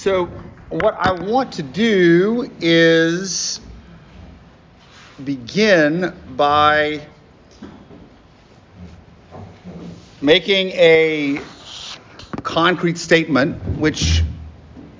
[0.00, 0.30] So,
[0.70, 3.60] what I want to do is
[5.22, 7.06] begin by
[10.22, 11.42] making a
[12.44, 14.22] concrete statement, which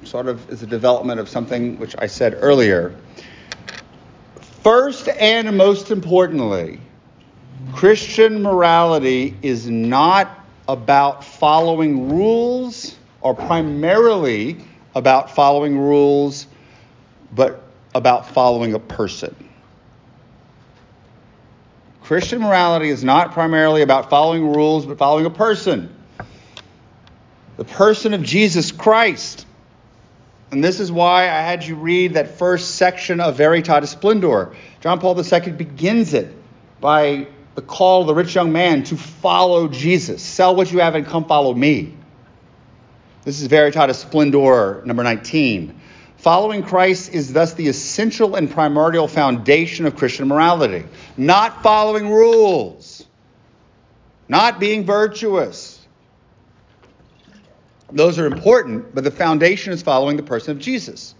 [0.04, 2.94] sort of is a development of something which I said earlier.
[4.62, 6.78] First and most importantly,
[7.72, 14.58] Christian morality is not about following rules or primarily
[14.94, 16.46] about following rules,
[17.32, 17.62] but
[17.94, 19.34] about following a person.
[22.02, 25.94] Christian morality is not primarily about following rules, but following a person.
[27.56, 29.46] The person of Jesus Christ.
[30.50, 34.56] And this is why I had you read that first section of Veritatis Splendor.
[34.80, 36.34] John Paul II begins it
[36.80, 40.22] by the call of the rich young man to follow Jesus.
[40.22, 41.94] Sell what you have and come follow me.
[43.22, 45.78] This is Veritatis Splendor, number 19.
[46.16, 50.84] Following Christ is thus the essential and primordial foundation of Christian morality.
[51.18, 53.06] Not following rules,
[54.26, 55.86] not being virtuous.
[57.92, 61.14] Those are important, but the foundation is following the person of Jesus.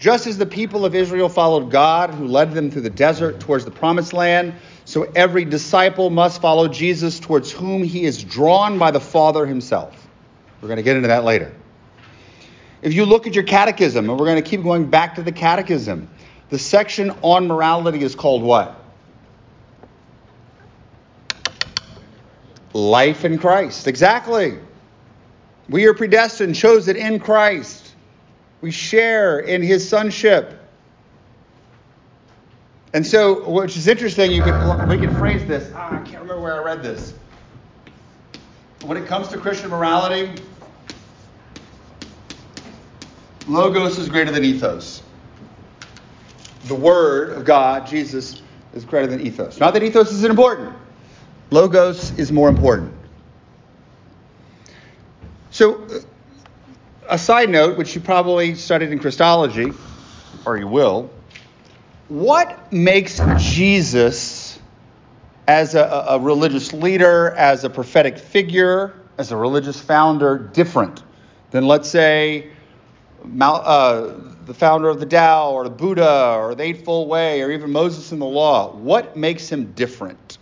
[0.00, 3.64] Just as the people of Israel followed God, who led them through the desert towards
[3.64, 8.90] the promised land, so every disciple must follow Jesus, towards whom he is drawn by
[8.90, 9.99] the Father himself.
[10.60, 11.52] We're going to get into that later.
[12.82, 15.32] If you look at your catechism, and we're going to keep going back to the
[15.32, 16.08] catechism,
[16.48, 18.76] the section on morality is called what?
[22.72, 23.86] Life in Christ.
[23.86, 24.58] Exactly.
[25.68, 27.94] We are predestined, chosen in Christ.
[28.60, 30.56] We share in his sonship.
[32.92, 35.70] And so, which is interesting, you could we could phrase this.
[35.74, 37.14] Ah, I can't remember where I read this.
[38.84, 40.32] When it comes to Christian morality,
[43.46, 45.02] Logos is greater than ethos.
[46.64, 48.40] The Word of God, Jesus,
[48.72, 49.60] is greater than ethos.
[49.60, 50.74] Not that ethos isn't important,
[51.50, 52.94] Logos is more important.
[55.50, 55.86] So,
[57.08, 59.72] a side note, which you probably studied in Christology,
[60.46, 61.10] or you will,
[62.08, 64.22] what makes Jesus,
[65.50, 71.02] as a, a religious leader, as a prophetic figure, as a religious founder, different
[71.50, 72.52] than, let's say,
[73.40, 74.14] uh,
[74.46, 78.12] the founder of the Tao or the Buddha or the Eightfold Way or even Moses
[78.12, 80.38] in the Law, what makes him different?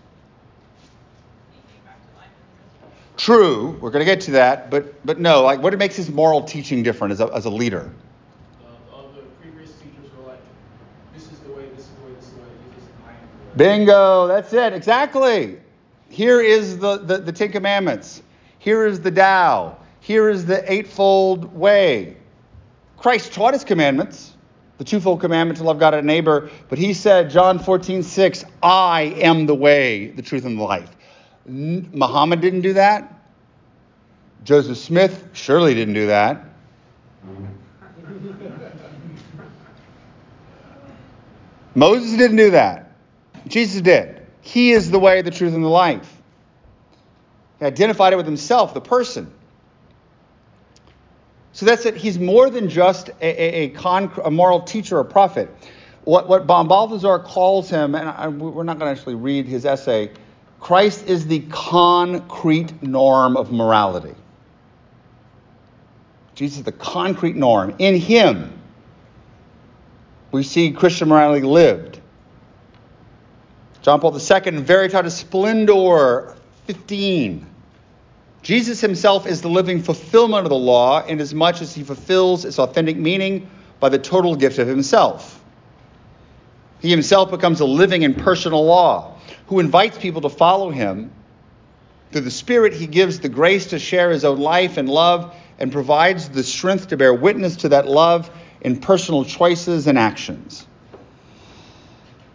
[3.17, 6.43] True, we're going to get to that, but but no, like what makes his moral
[6.43, 7.91] teaching different as a, as a leader?
[13.59, 15.59] Bingo, that's it, exactly.
[16.09, 18.23] Here is the, the, the Ten Commandments.
[18.61, 19.77] Here is the Tao.
[20.01, 22.17] Here is the Eightfold Way.
[22.97, 24.35] Christ taught his commandments,
[24.79, 29.03] the twofold commandment to love God and neighbor, but he said, John 14, 6, I
[29.17, 30.91] am the way, the truth, and the life.
[31.45, 33.13] Muhammad didn't do that.
[34.45, 36.45] Joseph Smith surely didn't do that.
[41.75, 42.88] Moses didn't do that.
[43.49, 44.27] Jesus did.
[44.41, 46.15] He is the way, the truth, and the life.
[47.59, 49.33] He identified it with himself, the person.
[51.53, 51.97] So that's it.
[51.97, 55.49] He's more than just a, a, a, con, a moral teacher or prophet.
[56.05, 60.11] What, what Balthasar calls him, and I, we're not going to actually read his essay,
[60.61, 64.15] Christ is the concrete norm of morality.
[66.35, 67.75] Jesus is the concrete norm.
[67.79, 68.53] In him,
[70.31, 71.88] we see Christian morality lived.
[73.88, 77.47] John Paul II, Veritatis Splendor 15.
[78.43, 82.99] Jesus himself is the living fulfillment of the law inasmuch as he fulfills its authentic
[82.99, 83.49] meaning
[83.81, 85.43] by the total gift of himself.
[86.81, 89.16] He himself becomes a living and personal law
[89.47, 91.10] who invites people to follow him.
[92.12, 95.72] Through the Spirit, he gives the grace to share his own life and love and
[95.72, 98.31] provides the strength to bear witness to that love
[98.61, 100.68] in personal choices and actions.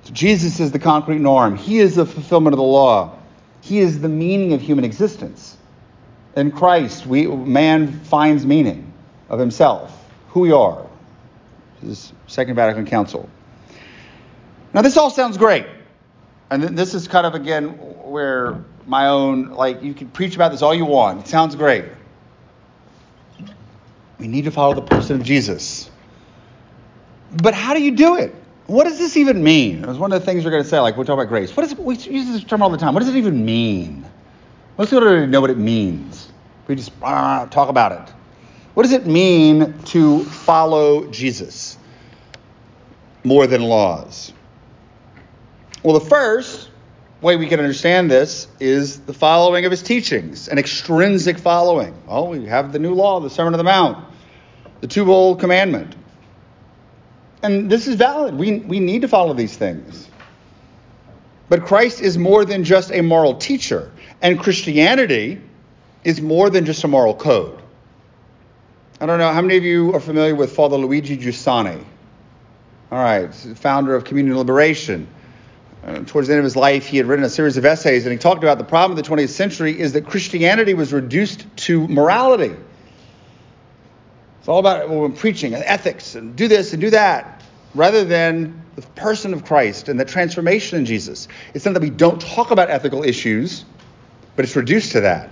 [0.03, 1.55] So Jesus is the concrete norm.
[1.55, 3.17] He is the fulfillment of the law.
[3.61, 5.57] He is the meaning of human existence.
[6.35, 8.91] In Christ, we, man finds meaning
[9.29, 10.85] of himself, who we are.
[11.81, 13.29] This Second Vatican Council.
[14.73, 15.65] Now, this all sounds great.
[16.49, 20.61] And this is kind of, again, where my own, like, you can preach about this
[20.61, 21.21] all you want.
[21.21, 21.85] It sounds great.
[24.17, 25.89] We need to follow the person of Jesus.
[27.31, 28.35] But how do you do it?
[28.68, 29.83] What does this even mean?
[29.83, 31.56] It was one of the things we're going to say, like, we're talking about grace.
[31.56, 32.94] What is, we use this term all the time.
[32.94, 34.06] What does it even mean?
[34.77, 36.31] Most people don't even know what it means.
[36.68, 38.13] We just uh, talk about it.
[38.74, 41.77] What does it mean to follow Jesus
[43.24, 44.31] more than laws?
[45.83, 46.69] Well, the first
[47.21, 51.94] way we can understand this is the following of his teachings, an extrinsic following.
[52.07, 54.06] Well, we have the new law, the Sermon on the Mount,
[54.81, 55.95] the two twofold commandment.
[57.44, 58.36] And this is valid.
[58.36, 60.07] We, we need to follow these things.
[61.50, 63.92] But Christ is more than just a moral teacher,
[64.22, 65.42] and Christianity
[66.04, 67.60] is more than just a moral code.
[69.00, 71.84] I don't know, how many of you are familiar with Father Luigi Giussani?
[72.92, 75.07] All right, founder of Communion Liberation.
[75.84, 78.13] Uh, towards the end of his life, he had written a series of essays, and
[78.13, 81.86] he talked about the problem of the 20th century is that Christianity was reduced to
[81.90, 82.56] morality.
[84.44, 87.42] It's all about well, preaching and ethics and do this and do that,
[87.74, 91.30] rather than the person of Christ and the transformation in Jesus.
[91.54, 93.63] It's not that we don't talk about ethical issues,
[94.36, 95.30] but it's reduced to that.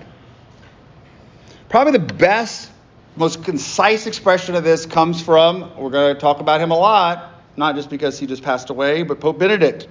[1.68, 2.72] Probably the best,
[3.18, 7.34] most concise expression of this comes from, we're going to talk about him a lot,
[7.58, 9.90] not just because he just passed away, but Pope Benedict.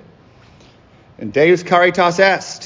[1.19, 2.60] And Deus Caritas Est.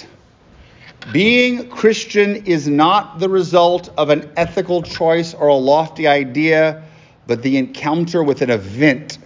[1.12, 6.82] Being Christian is not the result of an ethical choice or a lofty idea,
[7.26, 9.18] but the encounter with an event,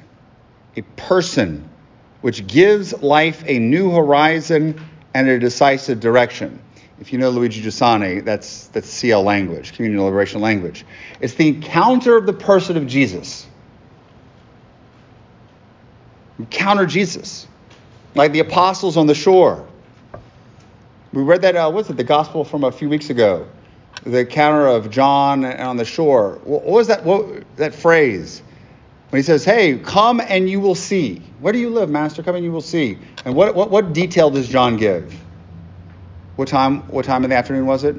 [0.77, 1.69] a person,
[2.21, 4.81] which gives life a new horizon
[5.15, 6.61] and a decisive direction.
[7.01, 10.85] If you know Luigi Giussani, that's, that's CL language, community liberation language.
[11.21, 13.47] It's the encounter of the person of Jesus.
[16.41, 17.47] Encounter Jesus
[18.15, 19.67] like the apostles on the shore.
[21.13, 23.49] We read that, uh, what's it, the gospel from a few weeks ago?
[24.05, 26.41] The encounter of John on the shore.
[26.45, 28.43] What was that, what, that phrase?
[29.11, 31.23] When he says, hey, come and you will see.
[31.41, 32.23] Where do you live, Master?
[32.23, 32.99] Come and you will see.
[33.25, 35.15] And what, what, what detail does John give?
[36.37, 37.97] What time, what time in the afternoon was it?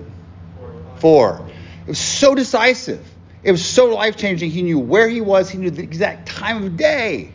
[0.97, 1.45] Four.
[1.81, 3.06] It was so decisive.
[3.41, 4.51] It was so life changing.
[4.51, 7.31] He knew where he was, he knew the exact time of day.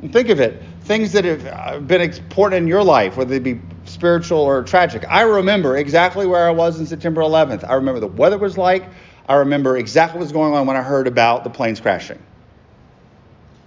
[0.00, 3.38] And think of it things that have uh, been important in your life, whether they
[3.38, 3.60] be
[4.04, 5.02] spiritual or tragic.
[5.08, 7.66] I remember exactly where I was on September 11th.
[7.66, 8.84] I remember the weather was like.
[9.26, 12.22] I remember exactly what was going on when I heard about the planes crashing.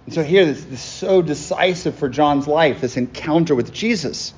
[0.06, 4.36] And so here, this, this is so decisive for John's life, this encounter with Jesus.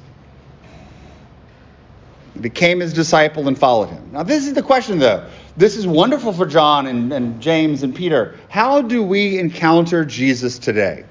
[2.33, 4.13] He became his disciple and followed him.
[4.13, 5.27] Now, this is the question, though.
[5.57, 8.37] This is wonderful for John and, and James and Peter.
[8.47, 11.03] How do we encounter Jesus today?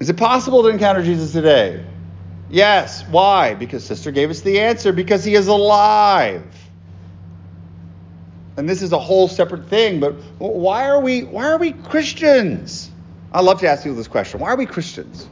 [0.00, 1.84] Is it possible to encounter Jesus today?
[2.50, 3.06] Yes.
[3.08, 3.54] Why?
[3.54, 6.44] Because sister gave us the answer because he is alive.
[8.56, 12.90] And this is a whole separate thing, but why are we why are we Christians?
[13.32, 14.40] I love to ask you this question.
[14.40, 15.28] Why are we Christians?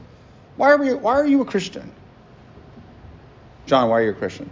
[0.57, 1.91] Why are we why are you a Christian?
[3.67, 4.49] John, why are you a Christian?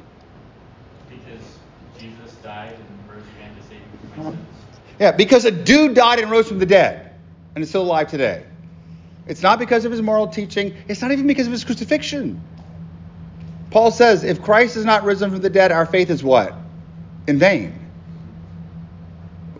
[1.08, 1.58] Because
[1.98, 4.46] Jesus died and rose again to save you from my sins.
[4.98, 7.12] Yeah, because a dude died and rose from the dead
[7.54, 8.44] and is still alive today.
[9.28, 10.74] It's not because of his moral teaching.
[10.88, 12.40] It's not even because of his crucifixion.
[13.70, 16.54] Paul says, if Christ is not risen from the dead, our faith is what?
[17.26, 17.78] In vain.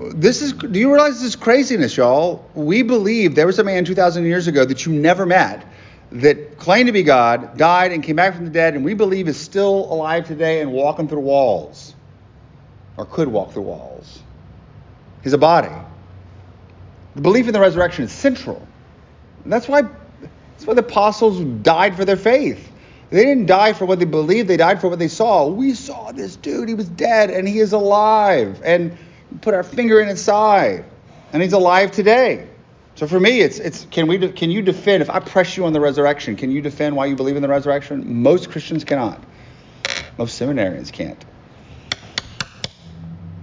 [0.00, 2.48] This is, do you realize this is craziness, y'all?
[2.54, 5.64] We believe there was a man 2,000 years ago that you never met
[6.12, 9.28] that claimed to be God, died, and came back from the dead, and we believe
[9.28, 11.94] is still alive today and walking through walls,
[12.96, 14.20] or could walk through walls.
[15.22, 15.72] He's a body.
[17.14, 18.66] The belief in the resurrection is central.
[19.42, 22.70] And that's why that's why the apostles died for their faith.
[23.14, 25.46] They didn't die for what they believed, they died for what they saw.
[25.46, 28.60] We saw this dude, he was dead and he is alive.
[28.64, 28.98] And
[29.40, 30.84] put our finger in his side.
[31.32, 32.48] And he's alive today.
[32.96, 35.72] So for me, it's it's can we can you defend if I press you on
[35.72, 36.34] the resurrection?
[36.34, 38.20] Can you defend why you believe in the resurrection?
[38.24, 39.22] Most Christians cannot.
[40.18, 41.24] Most seminarians can't.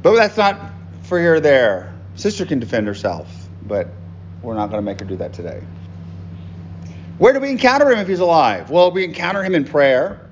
[0.02, 0.60] But that's not
[1.04, 1.98] for here or there.
[2.16, 3.34] Sister can defend herself,
[3.66, 3.88] but
[4.42, 5.64] we're not going to make her do that today.
[7.22, 8.72] Where do we encounter him if he's alive?
[8.72, 10.28] Well, we encounter him in prayer.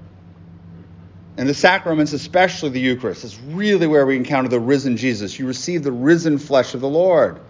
[1.38, 5.38] And the sacraments, especially the Eucharist, is really where we encounter the risen Jesus.
[5.38, 7.42] You receive the risen flesh of the Lord.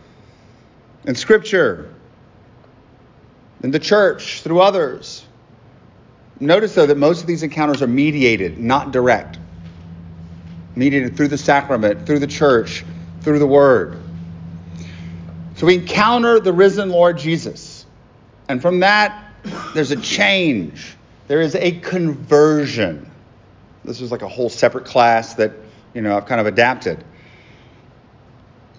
[1.06, 1.94] In Scripture,
[3.64, 5.24] in the church, through others.
[6.42, 9.40] Notice, though, that most of these encounters are mediated, not direct.
[10.76, 12.84] Mediated through the sacrament, through the church,
[13.22, 14.02] through the Word.
[15.56, 17.86] So we encounter the risen Lord Jesus.
[18.50, 19.28] And from that,
[19.74, 20.96] there's a change.
[21.28, 23.10] There is a conversion.
[23.86, 25.54] This is like a whole separate class that,
[25.94, 27.04] you know, I've kind of adapted.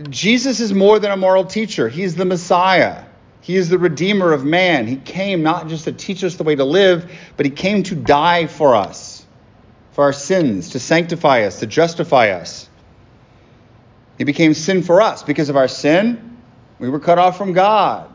[0.09, 1.89] Jesus is more than a moral teacher.
[1.89, 3.05] He's the Messiah.
[3.43, 4.87] He is the Redeemer of man.
[4.87, 7.95] He came not just to teach us the way to live, but He came to
[7.95, 9.25] die for us,
[9.93, 12.69] for our sins, to sanctify us, to justify us.
[14.19, 15.23] He became sin for us.
[15.23, 16.37] Because of our sin,
[16.79, 18.13] we were cut off from God.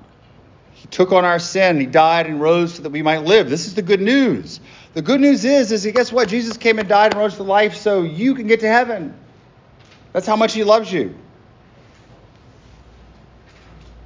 [0.95, 1.77] Took on our sin.
[1.77, 3.49] He died and rose so that we might live.
[3.49, 4.61] This is the good news.
[4.93, 6.29] The good news is, is guess what?
[6.29, 9.13] Jesus came and died and rose to life so you can get to heaven.
[10.13, 11.13] That's how much he loves you.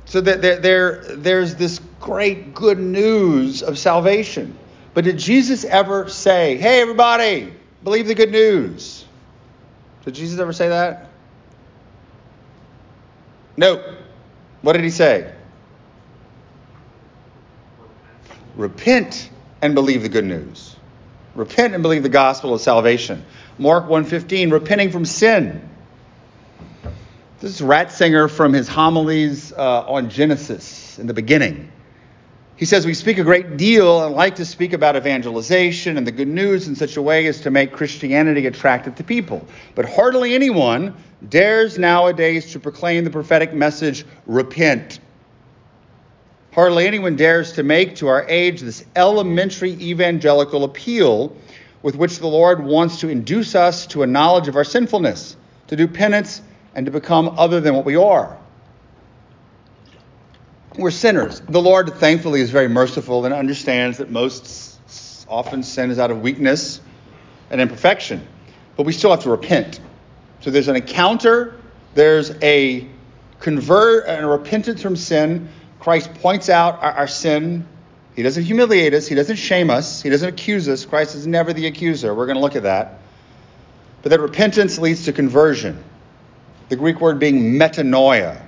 [0.05, 4.57] So that there, there, there's this great good news of salvation.
[4.95, 7.53] But did Jesus ever say, hey, everybody,
[7.83, 9.05] believe the good news?
[10.05, 11.11] Did Jesus ever say that?
[13.57, 13.95] No.
[14.63, 15.35] What did he say?
[18.59, 19.29] Repent
[19.61, 20.75] and believe the good news.
[21.33, 23.23] Repent and believe the gospel of salvation.
[23.57, 25.61] Mark 1:15, repenting from sin.
[27.39, 31.71] This is Ratzinger from his homilies uh, on Genesis in the beginning.
[32.57, 36.11] He says, We speak a great deal and like to speak about evangelization and the
[36.11, 39.47] good news in such a way as to make Christianity attractive to people.
[39.73, 40.97] But hardly anyone
[41.29, 44.99] dares nowadays to proclaim the prophetic message, repent.
[46.51, 51.35] Hardly anyone dares to make to our age this elementary evangelical appeal
[51.83, 55.35] with which the Lord wants to induce us to a knowledge of our sinfulness,
[55.67, 56.41] to do penance,
[56.75, 58.37] and to become other than what we are.
[60.77, 61.41] We're sinners.
[61.41, 64.79] The Lord, thankfully, is very merciful and understands that most
[65.27, 66.81] often sin is out of weakness
[67.51, 68.25] and imperfection.
[68.75, 69.79] But we still have to repent.
[70.41, 71.59] So there's an encounter,
[71.93, 72.87] there's a
[73.39, 75.49] convert and a repentance from sin.
[75.79, 77.67] Christ points out our, our sin.
[78.15, 80.85] He doesn't humiliate us, he doesn't shame us, he doesn't accuse us.
[80.85, 82.13] Christ is never the accuser.
[82.13, 82.99] We're going to look at that.
[84.01, 85.83] But that repentance leads to conversion.
[86.69, 88.41] The Greek word being metanoia,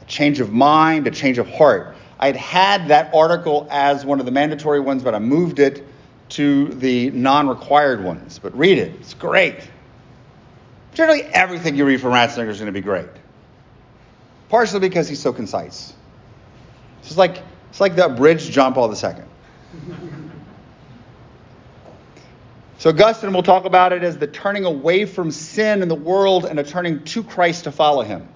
[0.00, 1.96] a change of mind, a change of heart.
[2.18, 5.86] I'd had that article as one of the mandatory ones, but I moved it
[6.30, 8.38] to the non required ones.
[8.38, 9.68] But read it, it's great.
[10.94, 13.08] Generally, everything you read from Ratzinger is going to be great.
[14.48, 15.92] Partially because he's so concise.
[17.06, 19.14] It's like, it's like the bridge John Paul II.
[22.78, 26.44] So Augustine will talk about it as the turning away from sin in the world
[26.44, 28.28] and a turning to Christ to follow him.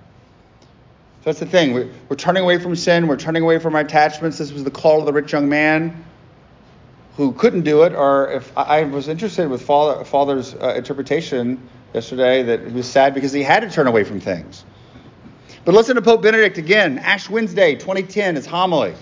[1.20, 1.74] So that's the thing.
[1.74, 3.06] We're, we're turning away from sin.
[3.06, 4.38] We're turning away from our attachments.
[4.38, 6.04] This was the call of the rich young man
[7.16, 7.94] who couldn't do it.
[7.94, 13.12] Or if I was interested with father, Father's uh, interpretation yesterday that he was sad
[13.12, 14.64] because he had to turn away from things.
[15.70, 16.98] But listen to Pope Benedict again.
[16.98, 18.92] Ash Wednesday, 2010, his homily.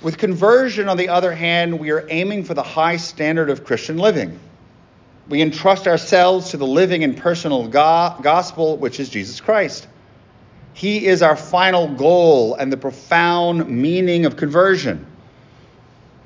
[0.00, 3.98] With conversion, on the other hand, we are aiming for the high standard of Christian
[3.98, 4.40] living
[5.28, 9.88] we entrust ourselves to the living and personal gospel, which is Jesus Christ.
[10.72, 15.04] He is our final goal and the profound meaning of conversion.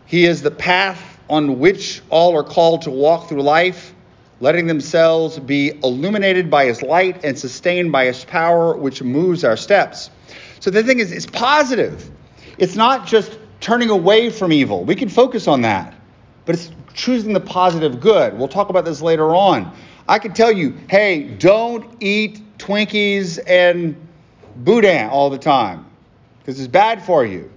[0.07, 3.93] He is the path on which all are called to walk through life,
[4.41, 9.57] letting themselves be illuminated by His light and sustained by His power, which moves our
[9.57, 10.11] steps.
[10.61, 12.11] So the thing is, it's positive.
[12.59, 14.85] It's not just turning away from evil.
[14.85, 15.95] We can focus on that
[16.51, 18.37] but it's choosing the positive good.
[18.37, 19.73] We'll talk about this later on.
[20.09, 23.95] I can tell you, hey, don't eat Twinkies and
[24.57, 25.87] Boudin all the time
[26.41, 27.51] because it's bad for you.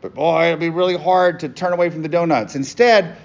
[0.00, 2.54] But boy, it'll be really hard to turn away from the donuts.
[2.54, 3.16] Instead,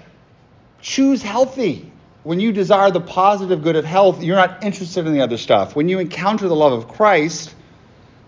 [0.80, 1.89] choose healthy.
[2.22, 5.74] When you desire the positive good of health, you're not interested in the other stuff.
[5.74, 7.54] When you encounter the love of Christ,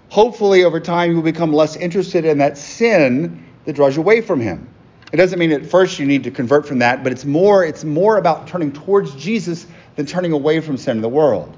[0.08, 4.22] hopefully over time you will become less interested in that sin that draws you away
[4.22, 4.68] from Him.
[5.12, 7.84] It doesn't mean at first you need to convert from that, but it's more, it's
[7.84, 11.54] more about turning towards Jesus than turning away from sin in the world.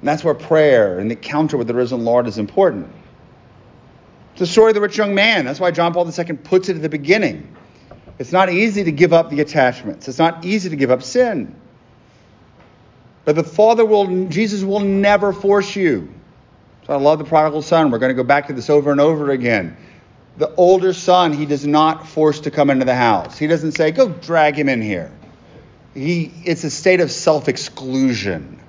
[0.00, 2.90] And that's where prayer and the encounter with the risen Lord is important.
[4.32, 5.44] It's the story of the rich young man.
[5.44, 7.53] That's why John Paul II puts it at the beginning.
[8.18, 10.08] It's not easy to give up the attachments.
[10.08, 11.54] It's not easy to give up sin.
[13.24, 16.12] But the Father will, Jesus will never force you.
[16.86, 17.90] So I love the prodigal son.
[17.90, 19.76] We're going to go back to this over and over again
[20.36, 23.38] the older son he does not force to come into the house.
[23.38, 25.12] He doesn't say, go drag him in here.
[25.94, 28.60] He, it's a state of self exclusion.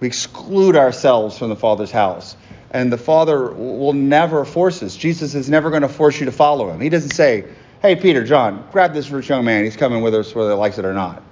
[0.00, 2.36] We exclude ourselves from the Father's house.
[2.70, 4.94] And the Father will never force us.
[4.94, 6.80] Jesus is never going to force you to follow him.
[6.80, 7.46] He doesn't say,
[7.82, 9.64] hey, Peter, John, grab this rich young man.
[9.64, 11.22] He's coming with us whether he likes it or not.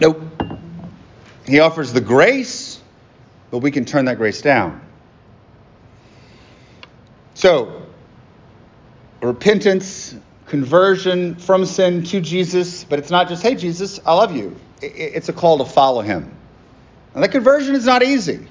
[0.00, 0.20] Nope.
[1.46, 2.80] He offers the grace,
[3.50, 4.80] but we can turn that grace down.
[7.34, 7.82] So,
[9.22, 10.14] repentance,
[10.46, 14.56] conversion from sin to Jesus, but it's not just, hey, Jesus, I love you.
[14.82, 16.34] It's a call to follow him.
[17.14, 18.46] And that conversion is not easy.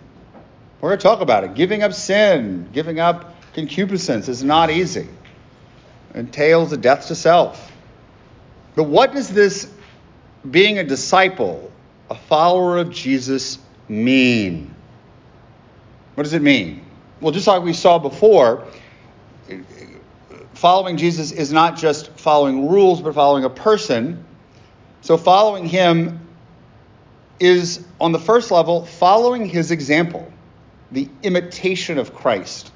[0.81, 1.53] We're going to talk about it.
[1.53, 5.07] Giving up sin, giving up concupiscence is not easy.
[6.15, 7.71] Entails a death to self.
[8.75, 9.71] But what does this
[10.49, 11.71] being a disciple,
[12.09, 14.73] a follower of Jesus, mean?
[16.15, 16.85] What does it mean?
[17.19, 18.65] Well, just like we saw before,
[20.53, 24.23] following Jesus is not just following rules, but following a person.
[25.01, 26.27] So following him
[27.39, 30.31] is, on the first level, following his example,
[30.91, 32.71] the imitation of Christ.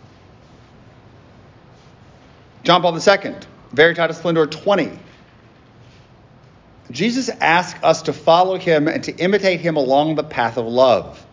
[2.70, 3.34] John Paul II,
[3.74, 4.92] Veritatis Splendor 20.
[6.92, 11.26] Jesus asks us to follow him and to imitate him along the path of love.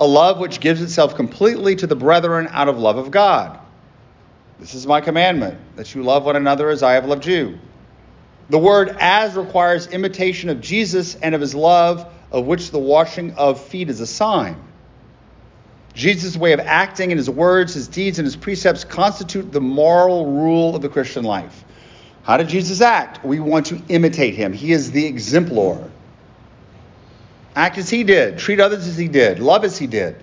[0.00, 3.58] A love which gives itself completely to the brethren out of love of God.
[4.60, 7.58] This is my commandment, that you love one another as I have loved you.
[8.48, 13.32] The word as requires imitation of Jesus and of his love, of which the washing
[13.32, 14.62] of feet is a sign.
[15.94, 20.26] Jesus' way of acting and his words, his deeds, and his precepts constitute the moral
[20.26, 21.64] rule of the Christian life.
[22.22, 23.24] How did Jesus act?
[23.24, 24.52] We want to imitate him.
[24.52, 25.90] He is the exemplar.
[27.54, 30.16] Act as he did, treat others as he did, love as he did.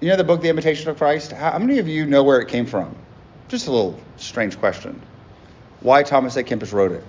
[0.00, 1.32] You know the book, The Imitation of Christ?
[1.32, 2.94] How many of you know where it came from?
[3.48, 5.00] Just a little strange question.
[5.80, 6.44] Why Thomas A.
[6.44, 7.04] Kempis wrote it?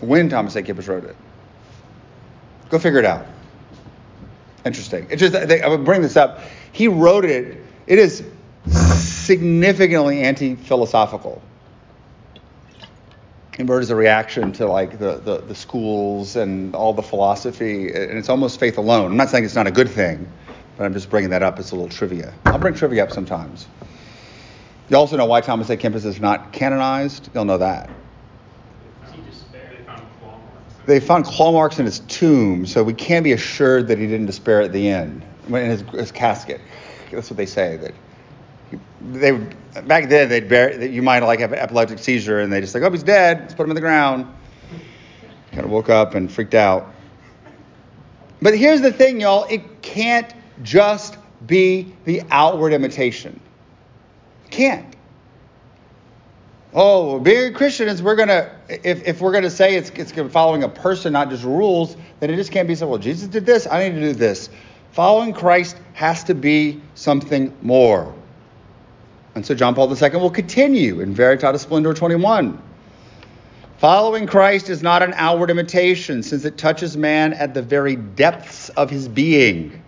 [0.00, 0.62] When Thomas A.
[0.62, 1.16] Kempis wrote it?
[2.68, 3.26] Go figure it out.
[4.68, 5.06] Interesting.
[5.08, 6.42] It just I would bring this up.
[6.72, 7.56] He wrote it.
[7.86, 8.22] It is
[8.66, 11.40] significantly anti-philosophical.
[13.58, 18.18] And wrote a reaction to like the, the, the schools and all the philosophy, and
[18.18, 19.12] it's almost faith alone.
[19.12, 20.30] I'm not saying it's not a good thing,
[20.76, 22.34] but I'm just bringing that up as a little trivia.
[22.44, 23.66] I'll bring trivia up sometimes.
[24.90, 25.78] You also know why Thomas A.
[25.78, 27.30] Kempis is not canonized.
[27.32, 27.88] You'll know that.
[30.88, 34.24] They found claw marks in his tomb, so we can't be assured that he didn't
[34.24, 36.62] despair at the end, in his, his casket.
[37.12, 37.76] That's what they say.
[37.76, 37.94] That
[38.70, 38.78] he,
[39.12, 39.32] they
[39.82, 42.82] back then they'd that you might like have an epileptic seizure, and they just like,
[42.84, 43.40] oh, he's dead.
[43.40, 44.34] Let's put him in the ground.
[45.52, 46.90] Kind of woke up and freaked out.
[48.40, 49.44] But here's the thing, y'all.
[49.50, 53.38] It can't just be the outward imitation.
[54.48, 54.96] Can't.
[56.80, 60.62] Oh, being a Christian is we're gonna if, if we're gonna say it's it's following
[60.62, 63.66] a person, not just rules, then it just can't be said, Well, Jesus did this,
[63.66, 64.48] I need to do this.
[64.92, 68.14] Following Christ has to be something more.
[69.34, 72.62] And so John Paul II will continue in Veritatis Splendor 21.
[73.78, 78.68] Following Christ is not an outward imitation, since it touches man at the very depths
[78.68, 79.82] of his being.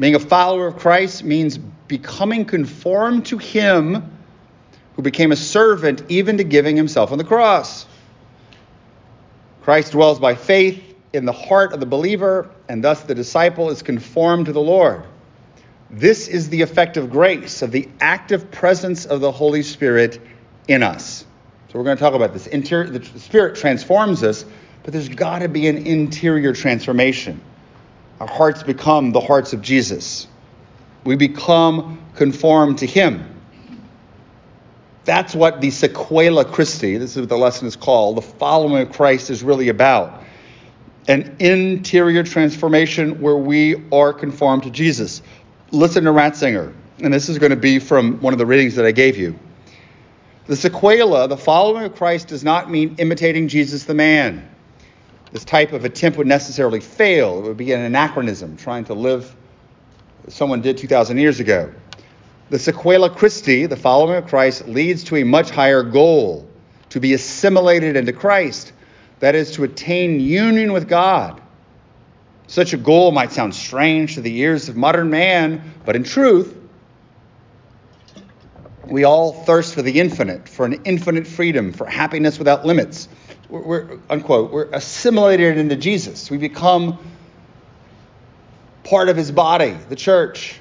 [0.00, 4.11] Being a follower of Christ means becoming conformed to him
[4.96, 7.86] who became a servant even to giving himself on the cross.
[9.62, 13.82] Christ dwells by faith in the heart of the believer, and thus the disciple is
[13.82, 15.04] conformed to the Lord.
[15.90, 20.20] This is the effect of grace, of the active presence of the Holy Spirit
[20.66, 21.24] in us.
[21.68, 22.46] So we're going to talk about this.
[22.46, 24.44] Interior, the Spirit transforms us,
[24.82, 27.40] but there's got to be an interior transformation.
[28.20, 30.26] Our hearts become the hearts of Jesus.
[31.04, 33.31] We become conformed to Him.
[35.04, 38.92] That's what the sequela Christi, this is what the lesson is called, the following of
[38.92, 40.22] Christ is really about.
[41.08, 45.22] An interior transformation where we are conformed to Jesus.
[45.72, 48.84] Listen to Ratzinger, and this is going to be from one of the readings that
[48.84, 49.36] I gave you.
[50.46, 54.48] The sequela, the following of Christ, does not mean imitating Jesus the man.
[55.32, 57.38] This type of attempt would necessarily fail.
[57.38, 59.34] It would be an anachronism, trying to live
[60.26, 61.72] as someone did 2,000 years ago.
[62.52, 66.46] The sequela Christi, the following of Christ, leads to a much higher goal
[66.90, 68.74] to be assimilated into Christ,
[69.20, 71.40] that is, to attain union with God.
[72.48, 76.54] Such a goal might sound strange to the ears of modern man, but in truth,
[78.84, 83.08] we all thirst for the infinite, for an infinite freedom, for happiness without limits.
[83.48, 86.30] We're, we're, unquote, we're assimilated into Jesus.
[86.30, 86.98] We become
[88.84, 90.58] part of his body, the church.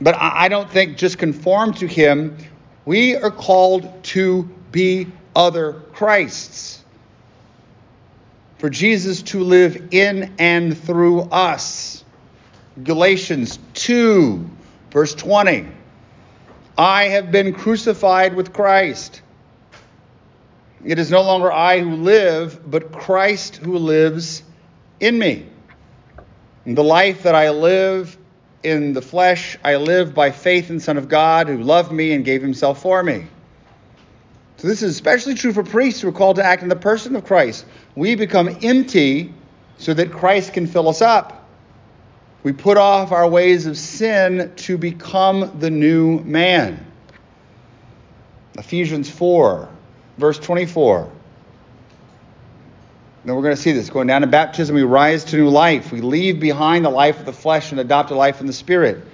[0.00, 2.36] But I don't think just conform to him.
[2.84, 6.84] We are called to be other Christs.
[8.58, 12.04] For Jesus to live in and through us.
[12.82, 14.48] Galatians 2,
[14.90, 15.68] verse 20.
[16.76, 19.22] I have been crucified with Christ.
[20.84, 24.42] It is no longer I who live, but Christ who lives
[25.00, 25.46] in me.
[26.66, 28.16] And the life that I live
[28.62, 32.12] in the flesh, I live by faith in the Son of God who loved me
[32.12, 33.26] and gave himself for me.
[34.58, 37.14] So this is especially true for priests who are called to act in the person
[37.14, 37.66] of Christ.
[37.94, 39.32] We become empty
[39.78, 41.46] so that Christ can fill us up.
[42.42, 46.86] We put off our ways of sin to become the new man.
[48.56, 49.68] Ephesians 4,
[50.16, 51.10] verse 24.
[53.26, 54.76] Then we're going to see this going down to baptism.
[54.76, 55.90] We rise to new life.
[55.90, 59.04] We leave behind the life of the flesh and adopt a life in the spirit.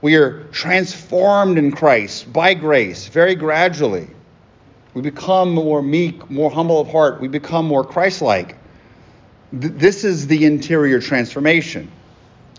[0.00, 4.08] We are transformed in Christ by grace, very gradually.
[4.94, 7.20] We become more meek, more humble of heart.
[7.20, 8.56] We become more Christ like.
[9.50, 11.90] Th- this is the interior transformation.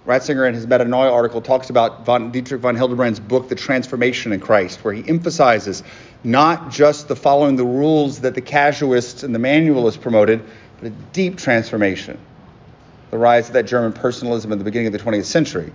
[0.05, 4.41] Ratzinger, in his Metanoia article, talks about von, Dietrich von Hildebrand's book, The Transformation in
[4.41, 5.81] Christ, where he emphasizes
[6.23, 10.43] not just the following the rules that the casuists and the manualists promoted,
[10.85, 12.19] a deep transformation.
[13.11, 15.71] The rise of that German personalism in the beginning of the 20th century.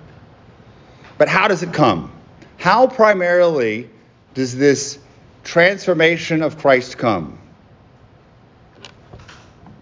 [1.19, 2.13] But how does it come?
[2.57, 3.89] How primarily
[4.35, 4.99] does this
[5.45, 7.39] transformation of Christ come?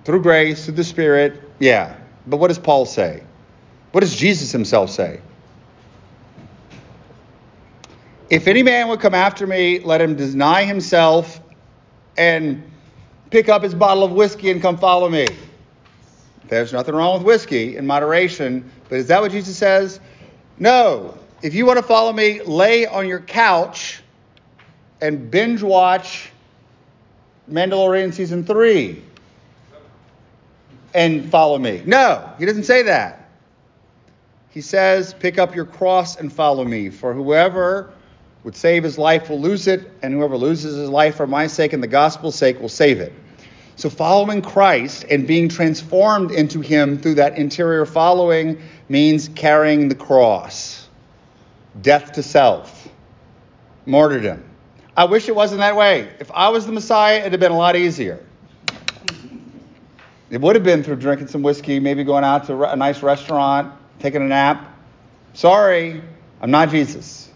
[0.04, 1.96] Through grace, through the Spirit, yeah.
[2.26, 3.22] But what does Paul say?
[3.92, 5.20] What does Jesus himself say?
[8.28, 11.40] If any man would come after me, let him deny himself
[12.16, 12.62] and
[13.30, 15.26] pick up his bottle of whiskey and come follow me.
[16.48, 20.00] There's nothing wrong with whiskey in moderation, but is that what Jesus says?
[20.58, 21.18] No.
[21.42, 24.02] If you want to follow me, lay on your couch
[25.00, 26.30] and binge watch
[27.50, 29.02] Mandalorian season three
[30.94, 31.82] and follow me.
[31.84, 33.28] No, he doesn't say that.
[34.50, 36.88] He says, pick up your cross and follow me.
[36.88, 37.92] For whoever
[38.46, 41.72] would save his life will lose it, and whoever loses his life for my sake
[41.72, 43.12] and the gospel's sake will save it.
[43.74, 49.96] So, following Christ and being transformed into him through that interior following means carrying the
[49.96, 50.88] cross,
[51.82, 52.86] death to self,
[53.84, 54.44] martyrdom.
[54.96, 56.08] I wish it wasn't that way.
[56.20, 58.24] If I was the Messiah, it'd have been a lot easier.
[60.30, 63.74] It would have been through drinking some whiskey, maybe going out to a nice restaurant,
[63.98, 64.72] taking a nap.
[65.34, 66.00] Sorry,
[66.40, 67.26] I'm not Jesus.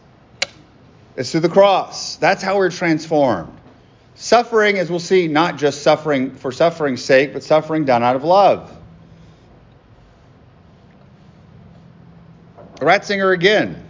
[1.16, 2.16] It's through the cross.
[2.16, 3.52] That's how we're transformed.
[4.14, 8.24] Suffering, as we'll see, not just suffering for suffering's sake, but suffering done out of
[8.24, 8.76] love.
[12.76, 13.86] Ratzinger again.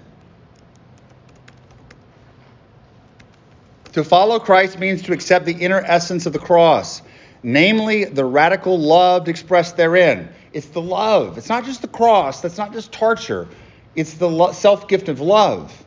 [3.93, 7.03] To follow Christ means to accept the inner essence of the cross,
[7.43, 10.29] namely the radical love expressed therein.
[10.53, 11.39] It's the love.
[11.39, 12.41] It's not just the cross.
[12.41, 13.49] That's not just torture.
[13.97, 15.80] It's the self gift of love,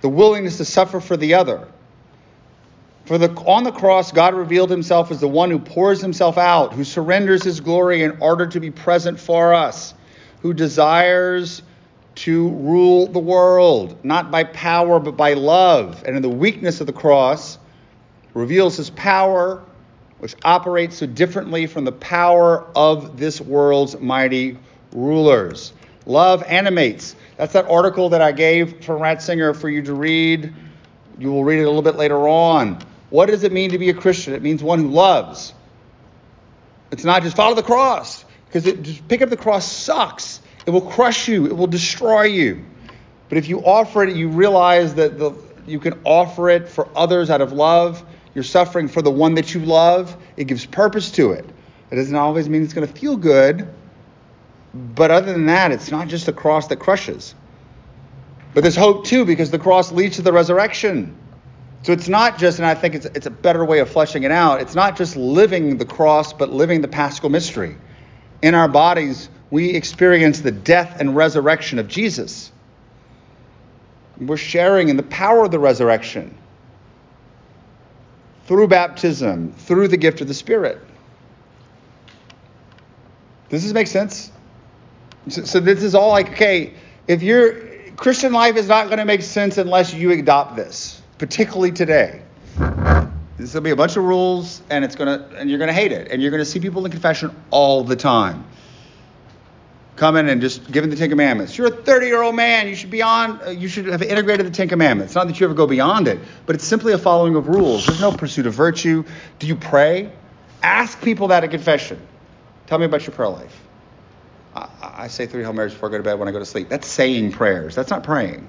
[0.00, 1.68] the willingness to suffer for the other.
[3.06, 6.72] For the, on the cross, God revealed himself as the one who pours himself out,
[6.72, 9.94] who surrenders his glory in order to be present for us,
[10.42, 11.62] who desires
[12.16, 16.04] to rule the world, not by power, but by love.
[16.06, 17.58] And in the weakness of the cross,
[18.34, 19.62] reveals his power,
[20.18, 24.58] which operates so differently from the power of this world's mighty
[24.92, 25.72] rulers.
[26.06, 27.16] Love animates.
[27.40, 30.52] That's that article that I gave from Ratzinger for you to read.
[31.18, 32.78] You will read it a little bit later on.
[33.08, 34.34] What does it mean to be a Christian?
[34.34, 35.54] It means one who loves.
[36.90, 40.42] It's not just follow the cross, because it just pick up the cross sucks.
[40.66, 42.62] It will crush you, it will destroy you.
[43.30, 45.32] But if you offer it, you realize that the,
[45.66, 48.04] you can offer it for others out of love.
[48.34, 50.14] You're suffering for the one that you love.
[50.36, 51.46] It gives purpose to it.
[51.90, 53.66] It doesn't always mean it's going to feel good.
[54.72, 57.34] But other than that, it's not just the cross that crushes.
[58.54, 61.16] But there's hope too, because the cross leads to the resurrection.
[61.82, 64.30] So it's not just, and I think it's, it's a better way of fleshing it
[64.30, 67.76] out, it's not just living the cross, but living the paschal mystery.
[68.42, 72.52] In our bodies, we experience the death and resurrection of Jesus.
[74.18, 76.36] We're sharing in the power of the resurrection
[78.44, 80.78] through baptism, through the gift of the Spirit.
[83.48, 84.30] Does this make sense?
[85.28, 86.74] So, so this is all like, okay,
[87.06, 91.70] if your Christian life is not going to make sense unless you adopt this particularly
[91.70, 92.22] today.
[93.36, 96.10] This will be a bunch of rules, and it's gonna, and you're gonna hate it,
[96.10, 98.44] and you're gonna see people in confession all the time,
[99.96, 101.56] coming and just giving the Ten Commandments.
[101.58, 102.68] You're a 30 year old man.
[102.68, 103.38] You should be on.
[103.58, 105.14] You should have integrated the Ten Commandments.
[105.14, 107.86] Not that you ever go beyond it, but it's simply a following of rules.
[107.86, 109.04] There's no pursuit of virtue.
[109.38, 110.10] Do you pray?
[110.62, 112.00] Ask people that at confession.
[112.66, 113.59] Tell me about your prayer life.
[114.54, 116.46] I, I say three Hail Marys before I go to bed when I go to
[116.46, 116.68] sleep.
[116.68, 117.74] That's saying prayers.
[117.74, 118.48] That's not praying.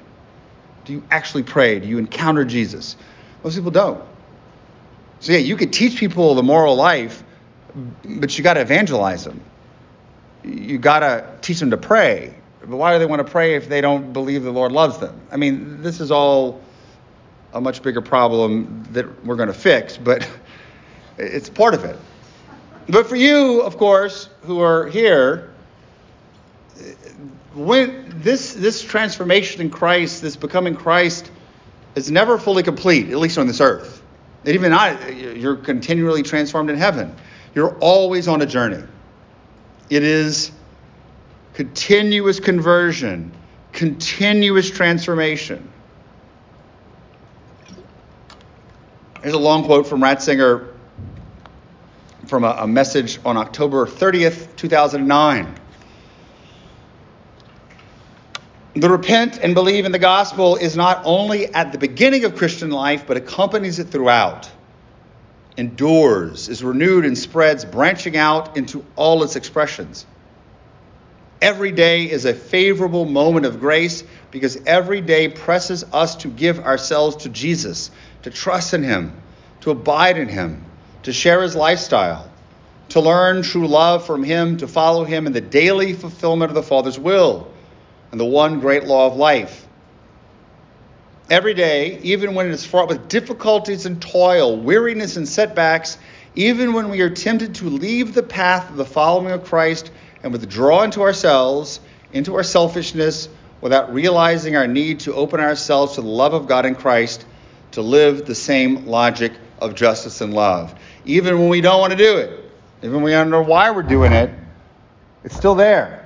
[0.85, 1.79] Do you actually pray?
[1.79, 2.95] Do you encounter Jesus?
[3.43, 4.03] Most people don't.
[5.19, 7.23] So, yeah, you could teach people the moral life,
[8.03, 9.39] but you got to evangelize them.
[10.43, 12.33] You got to teach them to pray.
[12.59, 15.19] But why do they want to pray if they don't believe the Lord loves them?
[15.31, 16.61] I mean, this is all
[17.53, 20.27] a much bigger problem that we're going to fix, but
[21.17, 21.97] it's part of it.
[22.89, 25.50] But for you, of course, who are here,
[27.53, 31.31] when this this transformation in Christ, this becoming Christ,
[31.95, 34.01] is never fully complete, at least on this earth.
[34.45, 37.15] Even not, you're continually transformed in heaven.
[37.53, 38.83] You're always on a journey.
[39.89, 40.51] It is
[41.53, 43.31] continuous conversion,
[43.73, 45.69] continuous transformation.
[49.21, 50.69] Here's a long quote from Ratzinger
[52.25, 55.60] from a, a message on October 30th, 2009.
[58.73, 62.71] The repent and believe in the gospel is not only at the beginning of Christian
[62.71, 64.49] life, but accompanies it throughout,
[65.57, 70.05] endures, is renewed, and spreads, branching out into all its expressions.
[71.41, 76.59] Every day is a favorable moment of grace because every day presses us to give
[76.59, 77.91] ourselves to Jesus,
[78.23, 79.11] to trust in Him,
[79.61, 80.63] to abide in Him,
[81.03, 82.31] to share His lifestyle,
[82.89, 86.63] to learn true love from Him, to follow Him in the daily fulfillment of the
[86.63, 87.50] Father's will
[88.11, 89.67] and the one great law of life.
[91.29, 95.97] Every day, even when it is fraught with difficulties and toil, weariness and setbacks,
[96.35, 99.91] even when we are tempted to leave the path of the following of Christ
[100.23, 101.79] and withdraw into ourselves,
[102.11, 103.29] into our selfishness,
[103.61, 107.25] without realizing our need to open ourselves to the love of God in Christ,
[107.71, 110.77] to live the same logic of justice and love.
[111.05, 113.83] Even when we don't want to do it, even when we don't know why we're
[113.83, 114.31] doing it,
[115.23, 116.00] it's still there.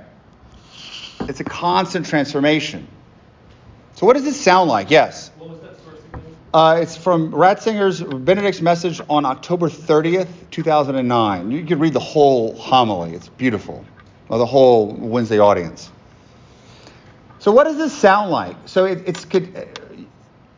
[1.28, 2.86] It's a constant transformation.
[3.94, 4.90] So, what does this sound like?
[4.90, 5.30] Yes.
[5.38, 6.36] What was that source again?
[6.52, 11.50] Uh, it's from Ratzinger's Benedict's message on October 30th, 2009.
[11.50, 13.14] You can read the whole homily.
[13.14, 13.84] It's beautiful.
[14.28, 15.90] Or the whole Wednesday audience.
[17.38, 18.56] So, what does this sound like?
[18.66, 19.24] So, it, it's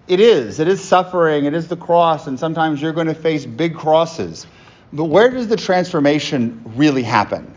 [0.08, 0.58] it is.
[0.58, 1.44] It is suffering.
[1.44, 4.46] It is the cross, and sometimes you're going to face big crosses.
[4.92, 7.54] But where does the transformation really happen?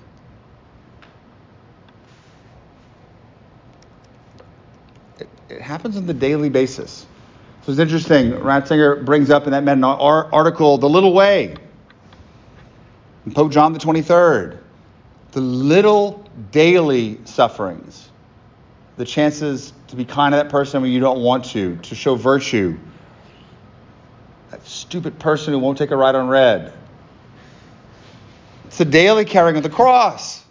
[5.52, 7.06] It happens on the daily basis.
[7.64, 8.32] So it's interesting.
[8.32, 11.56] Ratzinger brings up in that article the little way.
[13.34, 14.58] Pope John the 23rd.
[15.34, 18.10] The little daily sufferings.
[18.98, 22.16] The chances to be kind to that person when you don't want to, to show
[22.16, 22.78] virtue.
[24.50, 26.74] That stupid person who won't take a ride on red.
[28.66, 30.44] It's the daily carrying of the cross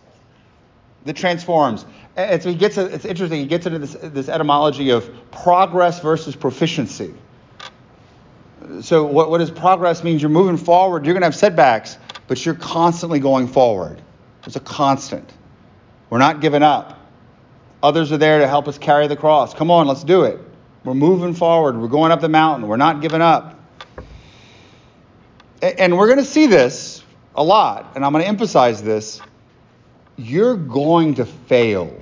[1.04, 1.84] that transforms.
[2.28, 6.36] And so he gets, it's interesting, he gets into this, this etymology of progress versus
[6.36, 7.14] proficiency.
[8.82, 10.22] So what, does progress means?
[10.22, 14.00] You're moving forward, you're going to have setbacks, but you're constantly going forward.
[14.46, 15.30] It's a constant.
[16.08, 16.98] We're not giving up.
[17.82, 19.54] Others are there to help us carry the cross.
[19.54, 20.38] Come on, let's do it.
[20.84, 21.76] We're moving forward.
[21.78, 22.68] We're going up the mountain.
[22.68, 23.58] We're not giving up.
[25.62, 27.02] And we're going to see this
[27.34, 29.20] a lot, and I'm going to emphasize this
[30.20, 31.98] you're going to fail.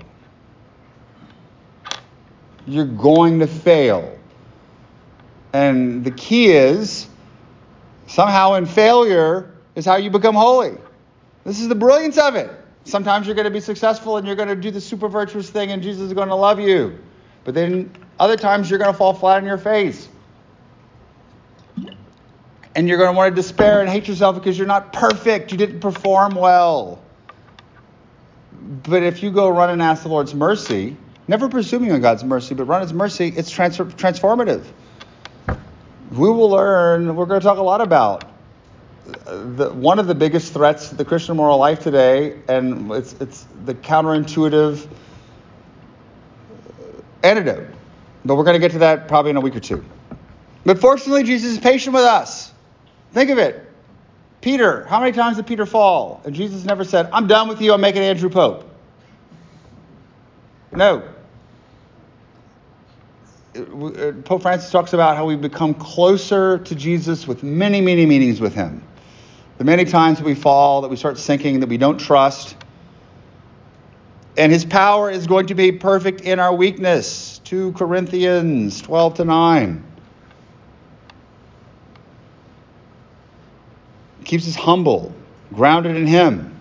[2.69, 4.19] You're going to fail.
[5.55, 7.09] And the key is
[8.07, 10.77] somehow in failure is how you become holy.
[11.45, 12.51] This is the brilliance of it.
[12.85, 15.73] Sometimes you're going to be successful and you're going to do the super virtuous thing
[15.73, 16.99] and Jesus is going to love you.
[17.45, 20.07] But then other times you're going to fall flat on your face.
[22.75, 25.53] And you're going to want to despair and hate yourself because you're not perfect.
[25.53, 27.03] You didn't perform well.
[28.83, 30.97] But if you go run and ask the Lord's mercy,
[31.29, 34.65] never presuming on God's mercy, but run His mercy, it's trans- transformative.
[36.11, 38.25] We will learn, we're going to talk a lot about
[39.07, 43.47] the, one of the biggest threats to the Christian moral life today, and it's, it's
[43.65, 44.87] the counterintuitive
[47.23, 47.69] antidote.
[48.25, 49.85] But we're going to get to that probably in a week or two.
[50.65, 52.53] But fortunately, Jesus is patient with us.
[53.13, 53.65] Think of it.
[54.41, 56.21] Peter, how many times did Peter fall?
[56.25, 58.69] And Jesus never said, I'm done with you, I'm making Andrew Pope.
[60.73, 61.03] No.
[64.25, 68.55] Pope Francis talks about how we become closer to Jesus with many, many meetings with
[68.55, 68.83] him.
[69.59, 72.57] The many times that we fall, that we start sinking, that we don't trust.
[74.37, 77.41] And his power is going to be perfect in our weakness.
[77.45, 79.85] 2 Corinthians 12 to 9.
[84.29, 85.13] keeps us humble,
[85.55, 86.58] grounded in Him.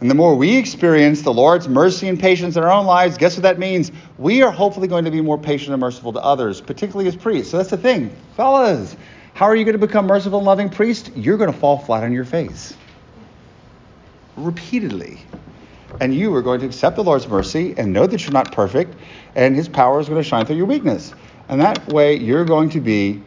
[0.00, 3.36] And the more we experience the Lord's mercy and patience in our own lives, guess
[3.36, 3.90] what that means?
[4.16, 7.50] We are hopefully going to be more patient and merciful to others, particularly as priests.
[7.50, 8.14] So that's the thing.
[8.36, 8.96] Fellas,
[9.34, 11.10] how are you going to become merciful and loving priest?
[11.16, 12.76] You're going to fall flat on your face.
[14.36, 15.18] Repeatedly.
[16.00, 18.94] And you are going to accept the Lord's mercy and know that you're not perfect,
[19.34, 21.12] and His power is going to shine through your weakness.
[21.48, 23.22] And that way, you're going to be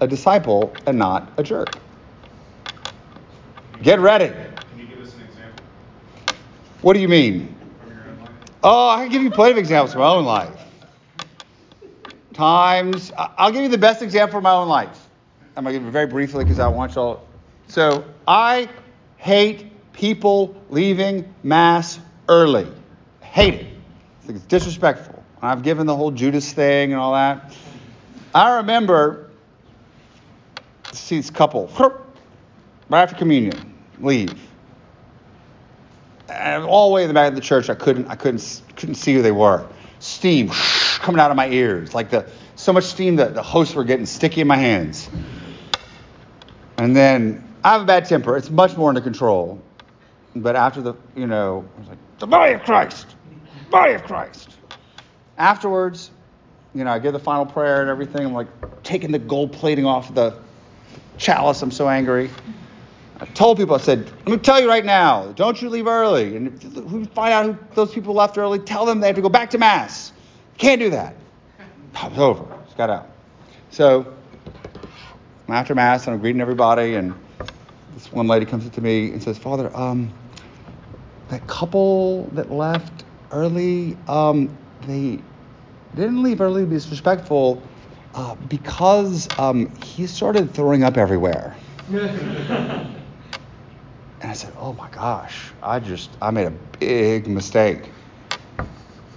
[0.00, 1.76] a disciple and not a jerk.
[3.82, 4.28] Get ready.
[4.28, 5.64] Can you give us an example?
[6.82, 7.54] What do you mean?
[8.62, 10.60] Oh, I can give you plenty of examples from my own life.
[12.32, 15.08] Times, I'll give you the best example from my own life.
[15.56, 17.26] I'm going to give it very briefly because I want y'all.
[17.68, 18.68] So I
[19.16, 22.66] hate people leaving Mass early.
[23.20, 23.66] Hate it.
[24.22, 25.22] I think it's disrespectful.
[25.40, 27.54] I've given the whole Judas thing and all that.
[28.34, 29.30] I remember
[30.92, 31.66] see this couple
[32.88, 34.34] right after communion leave.
[36.32, 38.94] And all the way in the back of the church, I couldn't, I couldn't, couldn't
[38.94, 39.66] see who they were.
[39.98, 43.84] Steam coming out of my ears, like the so much steam that the hosts were
[43.84, 45.08] getting sticky in my hands.
[46.78, 48.36] And then I have a bad temper.
[48.36, 49.60] It's much more under control.
[50.34, 53.06] But after the, you know, I was like, the body of Christ,
[53.70, 54.56] body of Christ.
[55.36, 56.10] Afterwards,
[56.74, 58.26] you know, I give the final prayer and everything.
[58.26, 60.38] I'm like taking the gold plating off the
[61.18, 61.60] chalice.
[61.62, 62.30] I'm so angry.
[63.22, 66.34] I told people, I said, let me tell you right now, don't you leave early.
[66.34, 69.22] And if we find out who those people left early, tell them they have to
[69.22, 70.12] go back to Mass.
[70.58, 71.14] Can't do that.
[71.94, 72.44] It's over.
[72.64, 73.08] Just got out.
[73.70, 74.12] So
[75.48, 77.14] after Mass, and I'm greeting everybody, and
[77.94, 80.12] this one lady comes up to me and says, Father, um,
[81.28, 84.50] that couple that left early, um,
[84.88, 85.20] they
[85.94, 87.62] didn't leave early to be disrespectful
[88.14, 91.54] uh, because um, he started throwing up everywhere.
[94.22, 97.90] and I said, Oh my gosh, I just, I made a big mistake.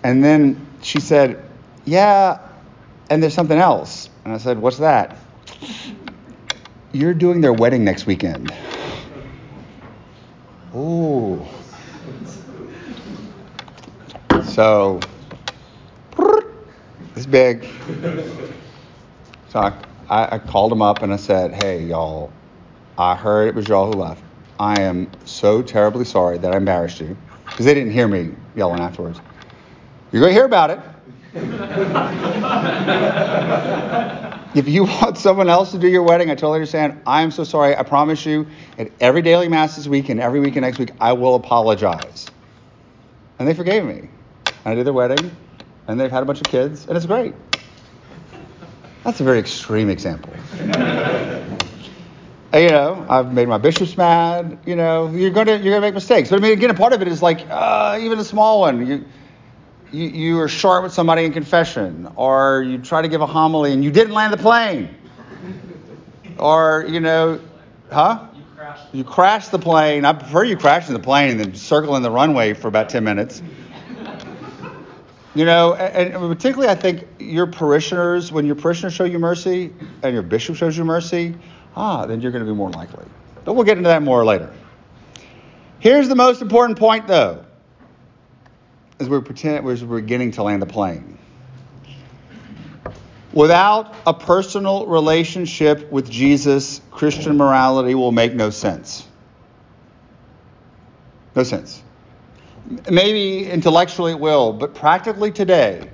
[0.04, 1.41] And then she said,
[1.86, 2.39] Yeah,
[3.10, 4.10] and there's something else.
[4.26, 5.18] And I said, What's that?
[6.91, 8.52] You're doing their wedding next weekend.
[10.76, 11.46] Ooh.
[14.44, 15.00] So,
[17.15, 17.68] it's big.
[19.50, 19.74] So I,
[20.10, 22.32] I, I called him up and I said, hey, y'all,
[22.98, 24.22] I heard it was y'all who left.
[24.60, 28.80] I am so terribly sorry that I embarrassed you because they didn't hear me yelling
[28.80, 29.20] afterwards.
[30.12, 30.80] You're going to hear about it.
[34.56, 37.02] if you want someone else to do your wedding, I totally understand.
[37.06, 37.76] I am so sorry.
[37.76, 40.91] I promise you, at every daily mass this week and every week and next week,
[41.02, 42.32] I will apologize.
[43.39, 44.08] And they forgave me.
[44.46, 45.36] And I did their wedding,
[45.88, 47.34] and they've had a bunch of kids, and it's great.
[49.04, 50.34] That's a very extreme example.
[52.56, 54.58] you know, I've made my bishops mad.
[54.65, 56.30] You know, you're gonna you're gonna make mistakes.
[56.30, 58.86] But I mean, again, a part of it is like uh, even a small one.
[58.86, 59.06] You,
[59.91, 63.74] you you are short with somebody in confession, or you try to give a homily
[63.74, 64.89] and you didn't land the plane,
[66.39, 67.39] or you know,
[67.91, 68.28] huh?
[68.36, 68.96] You crashed.
[68.96, 70.06] You crashed the plane.
[70.06, 73.41] I prefer you crashing the plane than circling the runway for about 10 minutes.
[75.36, 79.74] You know, and, and particularly I think your parishioners, when your parishioners show you mercy
[80.02, 81.36] and your bishop shows you mercy,
[81.76, 83.06] ah, then you're going to be more likely.
[83.44, 84.52] But we'll get into that more later.
[85.80, 87.46] Here's the most important point, though,
[89.00, 91.20] as we're, pretend, as we're beginning to land the plane.
[93.34, 99.06] Without a personal relationship with Jesus, Christian morality will make no sense.
[101.36, 101.84] No sense.
[102.90, 105.90] Maybe intellectually it will, but practically today,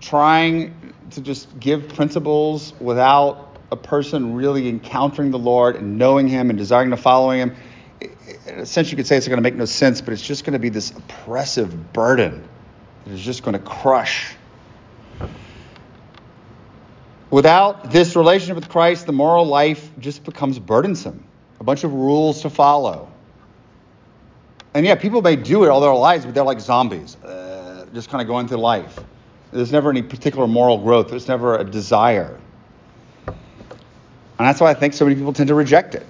[0.00, 3.45] trying to just give principles without
[3.76, 7.54] a person really encountering the Lord and knowing Him and desiring to follow Him,
[8.00, 8.10] in
[8.58, 10.58] essentially you could say it's going to make no sense, but it's just going to
[10.58, 12.46] be this oppressive burden
[13.04, 14.34] that is just going to crush.
[17.30, 21.24] Without this relationship with Christ, the moral life just becomes burdensome.
[21.60, 23.10] A bunch of rules to follow.
[24.74, 28.10] And yeah, people may do it all their lives, but they're like zombies, uh, just
[28.10, 28.98] kind of going through life.
[29.52, 31.08] There's never any particular moral growth.
[31.08, 32.38] There's never a desire.
[34.38, 36.06] And that's why I think so many people tend to reject it.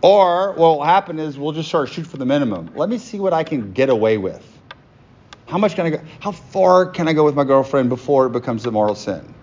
[0.00, 2.70] Or what will happen is we'll just sort of shoot for the minimum.
[2.74, 4.46] Let me see what I can get away with.
[5.46, 6.00] How much can I go?
[6.20, 9.34] How far can I go with my girlfriend before it becomes a mortal sin?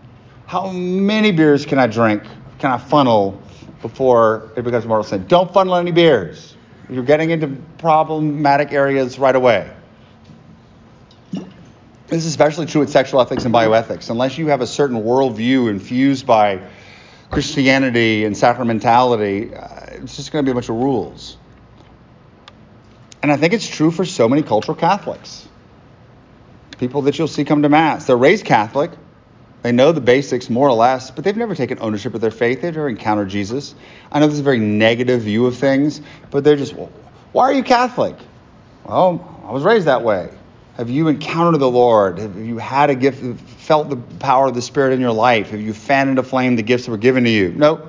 [0.46, 2.24] How many beers can I drink?
[2.60, 3.42] Can I funnel
[3.82, 5.26] before it becomes a mortal sin?
[5.28, 6.56] Don't funnel any beers.
[6.90, 7.48] You're getting into
[7.80, 9.72] problematic areas right away.
[12.08, 14.12] This is especially true with sexual ethics and bioethics.
[14.12, 16.62] Unless you have a certain worldview infused by
[17.32, 21.38] Christianity and sacramentality, uh, it's just going to be a bunch of rules.
[23.24, 25.48] And I think it's true for so many cultural Catholics.
[26.78, 28.06] People that you'll see come to Mass.
[28.06, 28.92] They're raised Catholic.
[29.64, 32.62] They know the basics more or less, but they've never taken ownership of their faith.
[32.62, 33.74] They've never encountered Jesus.
[34.12, 36.92] I know this is a very negative view of things, but they're just, well,
[37.32, 38.16] why are you Catholic?
[38.84, 40.30] Well, I was raised that way.
[40.78, 42.20] Have you encountered the Lord?
[42.20, 45.52] Have you had a gift, felt the power of the Spirit in your life?
[45.52, 47.54] Have you fanned into flame the gifts that were given to you?
[47.56, 47.86] Nope.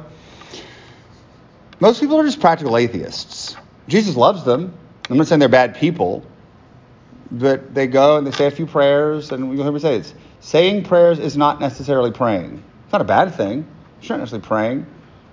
[1.80, 3.56] Most people are just practical atheists.
[3.88, 4.72] Jesus loves them.
[5.10, 6.24] I'm not saying they're bad people,
[7.30, 10.14] but they go and they say a few prayers, and you'll hear me say this.
[10.40, 12.62] Saying prayers is not necessarily praying.
[12.84, 13.66] It's not a bad thing.
[14.00, 14.86] You're not necessarily praying.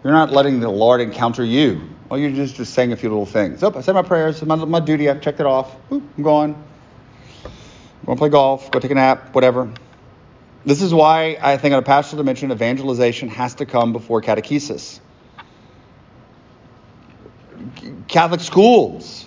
[0.04, 1.88] You're not letting the Lord encounter you.
[2.10, 3.64] Well, you're just, just saying a few little things.
[3.64, 5.76] Oh, I said my prayers, my, my duty, I've checked it off.
[5.92, 6.64] Oop, I'm going.
[8.06, 9.72] To play golf, go take a nap, whatever.
[10.66, 15.00] This is why I think on a pastoral dimension, evangelization has to come before catechesis.
[18.08, 19.26] Catholic schools.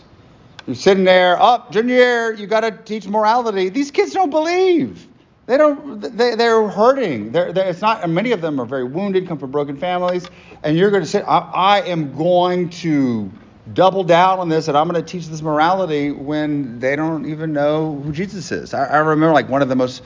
[0.67, 3.69] You're sitting there, up, oh, junior year, you got to teach morality.
[3.69, 5.07] These kids don't believe.
[5.47, 6.01] They don't.
[6.01, 7.31] They, they're hurting.
[7.31, 8.09] They're, they're, it's not.
[8.11, 10.29] many of them are very wounded, come from broken families,
[10.65, 13.31] and you're going to say, I, I am going to
[13.73, 17.53] double down on this, and I'm going to teach this morality when they don't even
[17.53, 18.75] know who Jesus is.
[18.75, 20.03] I, I remember like one of the most.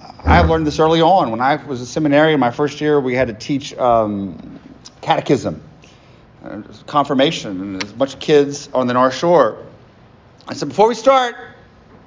[0.00, 2.40] I learned this early on when I was a seminarian.
[2.40, 4.60] My first year, we had to teach um,
[5.00, 5.62] catechism,
[6.42, 9.64] uh, confirmation, and there's a bunch of kids on the North Shore.
[10.48, 11.36] I said, before we start,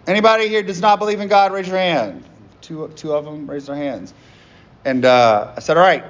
[0.07, 2.23] anybody here does not believe in God, raise your hand.
[2.61, 4.13] Two, two of them raised their hands.
[4.85, 6.03] And uh, I said, all right,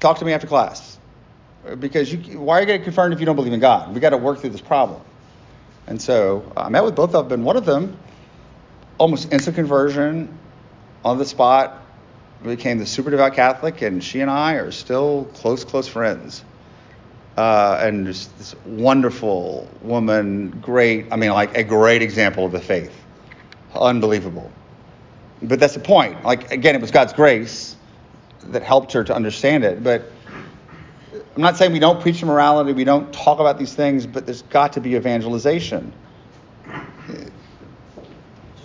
[0.00, 0.93] talk to me after class.
[1.78, 3.94] Because you, why are you getting confirmed if you don't believe in God?
[3.94, 5.00] We got to work through this problem.
[5.86, 7.44] And so I met with both of them.
[7.44, 7.96] One of them,
[8.98, 10.38] almost instant conversion
[11.04, 11.82] on the spot,
[12.42, 16.44] became the super devout Catholic, and she and I are still close, close friends
[17.36, 22.60] uh, and just this wonderful woman, great, I mean, like a great example of the
[22.60, 22.94] faith.
[23.74, 24.52] Unbelievable.
[25.42, 26.22] But that's the point.
[26.24, 27.76] Like, again, it was God's grace
[28.44, 29.82] that helped her to understand it.
[29.82, 30.10] But
[31.36, 34.42] I'm not saying we don't preach morality, we don't talk about these things, but there's
[34.42, 35.92] got to be evangelization.
[36.66, 36.80] Just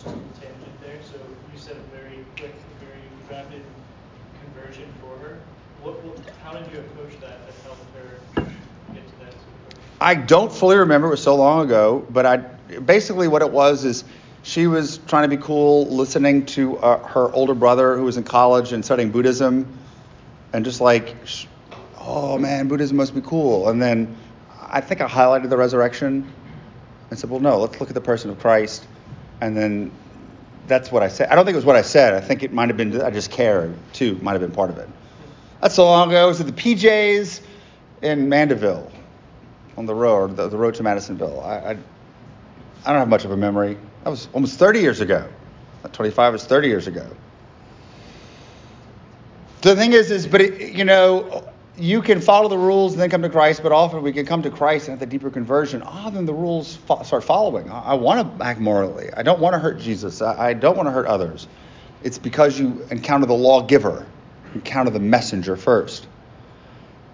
[0.06, 1.00] a tangent there.
[1.04, 1.18] So
[1.54, 3.64] you said a very quick, very rapid
[4.44, 5.40] conversion for her.
[5.82, 8.20] What, what, how did you approach that that helped her
[10.02, 11.08] I don't fully remember.
[11.08, 14.06] It was so long ago, but I basically what it was is
[14.44, 18.24] she was trying to be cool, listening to uh, her older brother who was in
[18.24, 19.78] college and studying Buddhism,
[20.54, 21.16] and just like,
[22.10, 23.70] oh man, Buddhism must be cool.
[23.70, 24.16] And then
[24.60, 26.32] I think I highlighted the resurrection
[27.10, 28.88] and said, well, no, let's look at the person of Christ.
[29.42, 29.92] And then
[30.68, 31.30] that's what I said.
[31.30, 32.14] I don't think it was what I said.
[32.14, 34.16] I think it might have been I just cared too.
[34.22, 34.90] Might have been part of it.
[35.62, 36.26] That's so long ago.
[36.26, 37.42] It was at the PJs
[38.02, 38.92] in Mandeville
[39.78, 41.42] on the road, the, the road to Madisonville.
[41.42, 41.70] I, I,
[42.86, 43.78] I don't have much of a memory.
[44.04, 45.28] That was almost 30 years ago.
[45.92, 47.06] 25 was 30 years ago.
[49.62, 51.50] The thing is, is but it, you know,
[51.80, 54.42] you can follow the rules and then come to Christ, but often we can come
[54.44, 55.82] to Christ and have the deeper conversion.
[55.84, 57.70] Ah, then the rules fo- start following.
[57.70, 59.10] I, I want to act morally.
[59.16, 60.22] I don't want to hurt Jesus.
[60.22, 61.48] I, I don't want to hurt others.
[62.04, 64.06] It's because you encounter the lawgiver,
[64.54, 66.06] encounter the messenger first.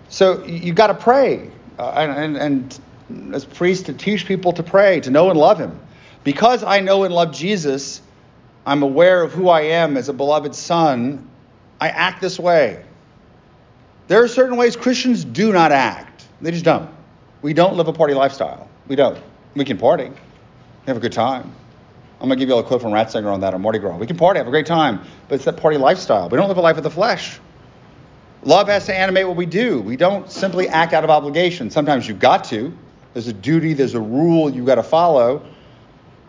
[0.10, 2.80] So you've got to pray uh, and, and,
[3.14, 5.80] and as priests to teach people to pray, to know and love Him.
[6.24, 8.02] Because I know and love Jesus,
[8.66, 11.30] I'm aware of who I am as a beloved son.
[11.80, 12.84] I act this way.
[14.08, 16.28] There are certain ways Christians do not act.
[16.42, 16.90] They just don't.
[17.42, 18.70] We don't live a party lifestyle.
[18.88, 19.18] We don't.
[19.56, 20.12] We can party,
[20.86, 21.52] have a good time.
[22.20, 23.98] I'm going to give you all a quote from Ratzinger on that on Mardi Gras.
[23.98, 26.30] We can party, have a great time, but it's that party lifestyle.
[26.30, 27.40] We don't live a life of the flesh.
[28.44, 29.82] Love has to animate what we do.
[29.82, 31.70] We don't simply act out of obligation.
[31.72, 32.72] Sometimes you've got to.
[33.14, 35.46] There's a duty, there's a rule you've got to follow.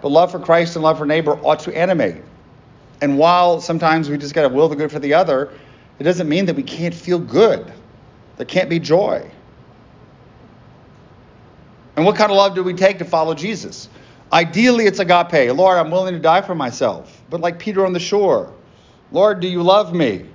[0.00, 2.22] But love for Christ and love for neighbor ought to animate.
[3.00, 5.52] And while sometimes we just got to will the good for the other,
[5.98, 7.72] it doesn't mean that we can't feel good.
[8.36, 9.30] There can't be joy.
[11.96, 13.88] And what kind of love do we take to follow Jesus?
[14.32, 15.56] Ideally, it's agape.
[15.56, 17.22] Lord, I'm willing to die for myself.
[17.30, 18.52] But like Peter on the shore,
[19.12, 20.26] Lord, do you love me?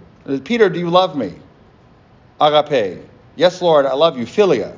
[0.44, 1.36] Peter, do you love me?
[2.42, 3.04] agape.
[3.36, 4.76] Yes, Lord, I love you, philia.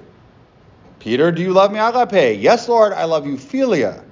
[0.99, 2.41] Peter, do you love me, agape?
[2.41, 4.03] Yes, Lord, I love you, philia.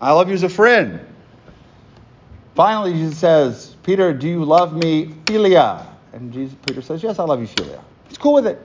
[0.00, 1.00] I love you as a friend.
[2.54, 5.86] Finally, Jesus says, Peter, do you love me, philia?
[6.12, 7.80] And Jesus, Peter says, Yes, I love you, philia.
[8.08, 8.60] It's cool with it.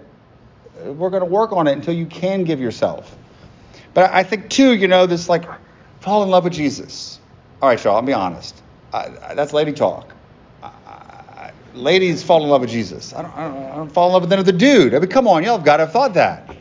[0.85, 3.15] Uh, we're going to work on it until you can give yourself.
[3.93, 5.45] But I think, too, you know, this like,
[6.01, 7.19] fall in love with Jesus.
[7.61, 8.61] All right, y'all, I'll be honest.
[8.91, 10.15] I, I, that's lady talk
[11.75, 13.13] ladies fall in love with Jesus.
[13.13, 14.93] I don't, I don't, I don't fall in love with another dude.
[14.93, 16.55] I mean, come on, y'all have got to have thought that.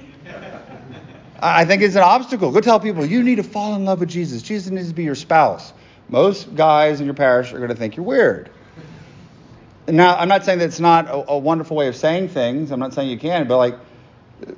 [1.41, 2.51] I think it's an obstacle.
[2.53, 4.43] Go tell people you need to fall in love with Jesus.
[4.43, 5.72] Jesus needs to be your spouse.
[6.09, 8.51] Most guys in your parish are going to think you're weird.
[9.87, 12.70] Now, I'm not saying that it's not a, a wonderful way of saying things.
[12.70, 13.76] I'm not saying you can, but like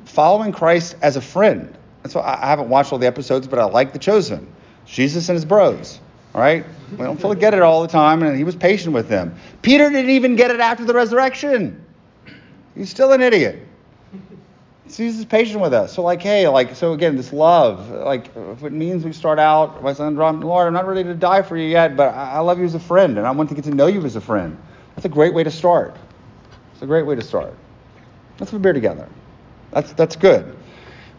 [0.05, 1.77] following Christ as a friend.
[2.03, 4.47] That's why I haven't watched all the episodes, but I like The Chosen.
[4.87, 6.01] Jesus and his bros.
[6.35, 6.65] All right?
[6.93, 9.35] We don't fully get it all the time, and he was patient with them.
[9.63, 11.85] Peter didn't even get it after the resurrection.
[12.77, 13.67] He's still an idiot.
[14.85, 15.93] He's just patient with us.
[15.93, 19.83] So like, hey, like, so again, this love, like, if it means we start out
[19.83, 22.65] by saying, Lord, I'm not ready to die for you yet, but I love you
[22.65, 24.57] as a friend, and I want to get to know you as a friend.
[24.97, 25.97] That's a great way to start.
[26.73, 27.55] It's a great way to start.
[28.41, 29.09] Let's have a beer together.
[29.71, 30.57] That's that's good.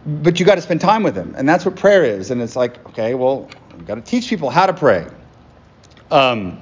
[0.06, 1.36] But you got to spend time with him.
[1.38, 2.32] And that's what prayer is.
[2.32, 5.06] And it's like, okay, well, we've got to teach people how to pray.
[6.12, 6.60] Um,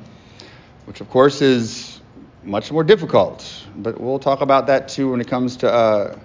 [0.86, 2.02] which, of course, is
[2.44, 3.66] much more difficult.
[3.76, 5.72] But we'll talk about that too when it comes to.
[5.72, 6.20] Uh,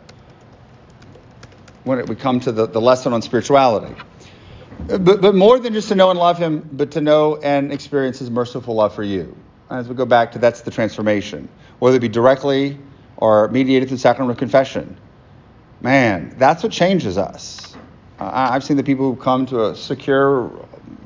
[1.84, 3.94] when it, we come to the, the lesson on spirituality.
[4.86, 8.18] But, but more than just to know and love him, but to know and experience
[8.18, 9.36] his merciful love for you.
[9.70, 11.48] As we go back to that's the transformation,
[11.78, 12.78] whether it be directly
[13.16, 14.96] or mediated through sacrament of confession.
[15.80, 17.76] Man, that's what changes us.
[18.18, 20.50] Uh, I've seen the people who come to a secure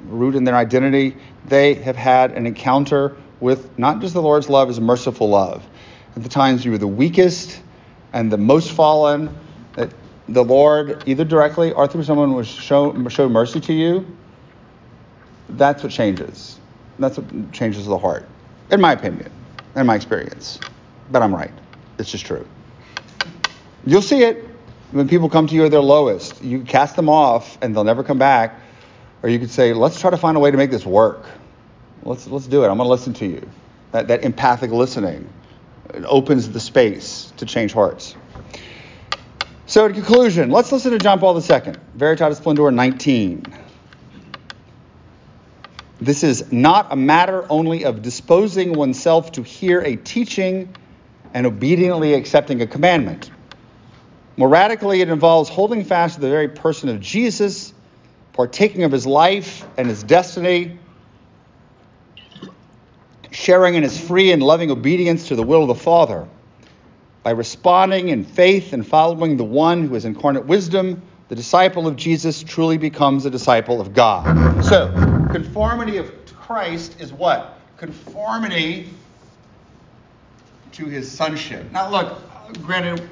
[0.07, 4.69] root in their identity, they have had an encounter with not just the Lord's love,
[4.69, 5.67] his merciful love.
[6.17, 7.61] At the times you were the weakest
[8.13, 9.37] and the most fallen,
[9.75, 9.93] that
[10.29, 14.07] the Lord, either directly or through someone, will show, show mercy to you.
[15.51, 16.59] That's what changes.
[16.99, 18.27] That's what changes the heart,
[18.71, 19.31] in my opinion,
[19.77, 20.59] in my experience.
[21.11, 21.53] But I'm right.
[21.99, 22.47] It's just true.
[23.87, 24.49] You'll see it
[24.93, 26.43] when people come to you at their lowest.
[26.43, 28.61] You cast them off and they'll never come back.
[29.23, 31.25] Or you could say, let's try to find a way to make this work.
[32.03, 32.69] Let's, let's do it.
[32.69, 33.49] I'm going to listen to you.
[33.93, 35.29] That, that empathic listening
[35.95, 38.17] it opens the space to change hearts.
[39.67, 41.43] So, in conclusion, let's listen to John Paul II,
[41.97, 43.45] Veritatis Splendor 19.
[46.05, 50.75] This is not a matter only of disposing oneself to hear a teaching
[51.33, 53.31] and obediently accepting a commandment.
[54.37, 57.73] More radically, it involves holding fast to the very person of Jesus,
[58.35, 60.79] partaking of his life and his destiny,
[63.31, 66.29] sharing in his free and loving obedience to the will of the Father.
[67.23, 71.97] By responding in faith and following the one who is incarnate wisdom, the disciple of
[71.97, 74.63] Jesus truly becomes a disciple of God.
[74.65, 74.93] So,
[75.33, 77.59] conformity of Christ is what?
[77.79, 78.91] Conformity
[80.73, 81.71] to his sonship.
[81.73, 82.19] Now, look,
[82.63, 83.09] granted,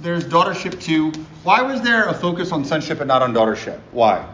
[0.00, 1.12] there's daughtership too.
[1.42, 3.80] Why was there a focus on sonship and not on daughtership?
[3.90, 4.26] Why?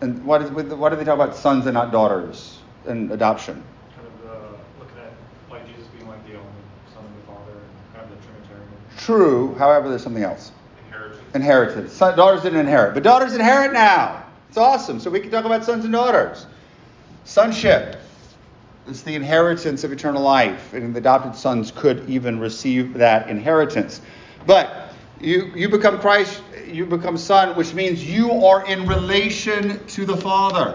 [0.00, 3.62] And why, does, why do they talk about sons and not daughters in adoption?
[3.96, 5.12] Kind of uh, looking at
[5.50, 6.50] like Jesus being like the only
[6.94, 8.68] son of the Father and kind of the Trinitarian
[8.98, 9.54] True.
[9.54, 10.52] However, there's something else.
[11.34, 11.92] Inheritance.
[11.92, 14.24] Son, daughters didn't inherit, but daughters inherit now.
[14.48, 15.00] It's awesome.
[15.00, 16.46] So we can talk about sons and daughters.
[17.24, 17.96] Sonship
[18.88, 24.00] is the inheritance of eternal life, and the adopted sons could even receive that inheritance.
[24.46, 30.04] But you, you become Christ, you become son, which means you are in relation to
[30.04, 30.74] the Father.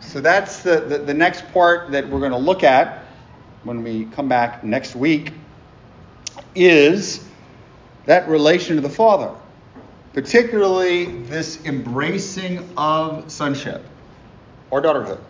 [0.00, 3.04] So that's the, the, the next part that we're going to look at
[3.62, 5.32] when we come back next week
[6.54, 7.24] is
[8.06, 9.30] that relation to the Father,
[10.12, 13.84] particularly this embracing of sonship
[14.70, 15.20] or daughterhood.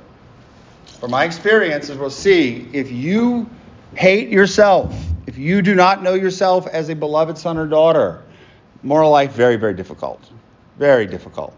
[1.00, 3.48] From my experience, as we'll see, if you
[3.94, 4.94] hate yourself,
[5.26, 8.22] if you do not know yourself as a beloved son or daughter,
[8.82, 10.30] moral life very, very difficult.
[10.78, 11.54] Very difficult.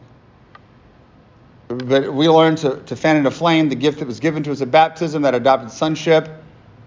[1.69, 4.61] But we learn to, to fan into flame the gift that was given to us
[4.61, 6.29] at baptism, that adopted sonship.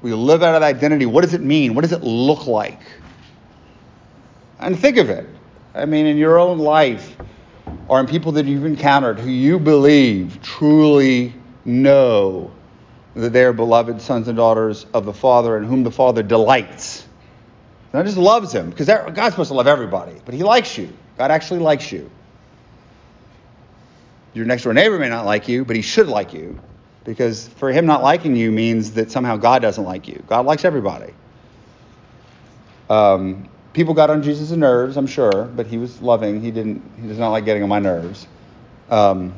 [0.01, 1.05] We live out of identity.
[1.05, 1.73] What does it mean?
[1.73, 2.79] What does it look like?
[4.59, 5.27] And think of it.
[5.73, 7.15] I mean, in your own life,
[7.87, 11.33] or in people that you've encountered who you believe truly
[11.65, 12.51] know
[13.15, 17.05] that they are beloved sons and daughters of the Father and whom the Father delights.
[17.93, 20.91] Not just loves him, because God's supposed to love everybody, but he likes you.
[21.17, 22.11] God actually likes you.
[24.33, 26.59] Your next door neighbor may not like you, but he should like you.
[27.07, 30.21] Because for him not liking you means that somehow God doesn't like you.
[30.27, 31.13] God likes everybody.
[32.89, 36.41] Um, people got on Jesus' nerves, I'm sure, but he was loving.
[36.41, 36.83] He didn't.
[37.01, 38.27] He does not like getting on my nerves.
[38.89, 39.33] Um,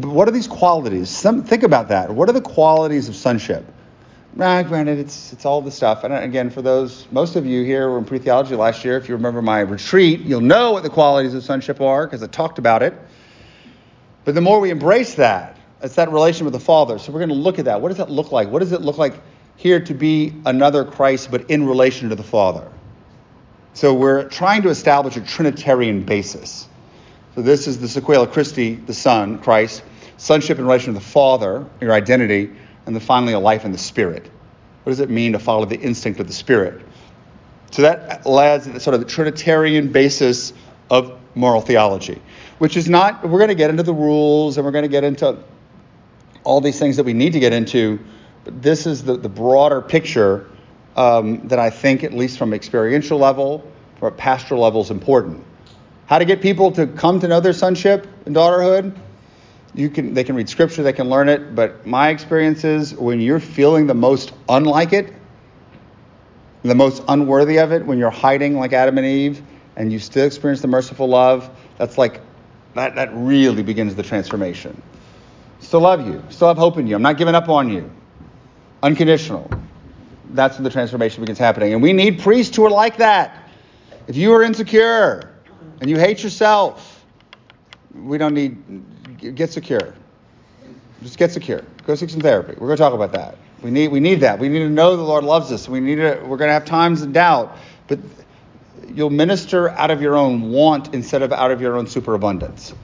[0.00, 1.08] what are these qualities?
[1.08, 2.10] Some, think about that.
[2.10, 3.64] What are the qualities of sonship?
[4.34, 6.02] Nah, granted, it's it's all the stuff.
[6.02, 8.96] And again, for those most of you here were in pre-theology last year.
[8.96, 12.26] If you remember my retreat, you'll know what the qualities of sonship are because I
[12.26, 12.92] talked about it.
[14.24, 15.55] But the more we embrace that,
[15.86, 16.98] it's that relation with the Father.
[16.98, 17.80] So we're going to look at that.
[17.80, 18.50] What does that look like?
[18.50, 19.14] What does it look like
[19.56, 22.70] here to be another Christ, but in relation to the Father?
[23.72, 26.68] So we're trying to establish a Trinitarian basis.
[27.34, 29.82] So this is the Sequela Christi, the Son, Christ,
[30.16, 32.50] sonship in relation to the Father, your identity,
[32.86, 34.30] and then finally a life in the Spirit.
[34.82, 36.80] What does it mean to follow the instinct of the Spirit?
[37.70, 40.52] So that adds sort of the Trinitarian basis
[40.90, 42.20] of moral theology,
[42.58, 45.04] which is not, we're going to get into the rules and we're going to get
[45.04, 45.36] into
[46.46, 47.98] all these things that we need to get into,
[48.44, 50.48] but this is the, the broader picture
[50.94, 55.44] um, that I think, at least from experiential level, from a pastoral level, is important.
[56.06, 58.96] How to get people to come to know their sonship and daughterhood?
[59.74, 63.20] You can, they can read scripture, they can learn it, but my experience is when
[63.20, 65.12] you're feeling the most unlike it,
[66.62, 69.42] the most unworthy of it when you're hiding like Adam and Eve
[69.74, 72.20] and you still experience the merciful love, that's like,
[72.74, 74.80] that, that really begins the transformation.
[75.60, 76.94] Still love you, still have hope in you.
[76.96, 77.90] I'm not giving up on you.
[78.82, 79.50] Unconditional.
[80.30, 81.72] That's when the transformation begins happening.
[81.72, 83.48] And we need priests who are like that.
[84.06, 85.32] If you are insecure
[85.80, 87.04] and you hate yourself,
[87.94, 89.94] we don't need, get secure.
[91.02, 91.62] Just get secure.
[91.86, 92.52] Go seek some therapy.
[92.52, 93.36] We're going to talk about that.
[93.62, 94.38] We need, we need that.
[94.38, 95.68] We need to know the Lord loves us.
[95.68, 97.56] We need to, we're going to have times of doubt,
[97.88, 97.98] but
[98.92, 102.74] you'll minister out of your own want instead of out of your own superabundance.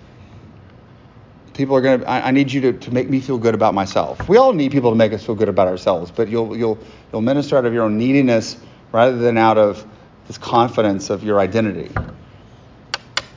[1.55, 4.27] People are going to, I, need you to, to make me feel good about myself.
[4.29, 6.79] We all need people to make us feel good about ourselves, but you'll, you'll,
[7.13, 8.57] you'll minister out of your own neediness
[8.91, 9.87] rather than out of
[10.27, 11.91] this confidence of your identity.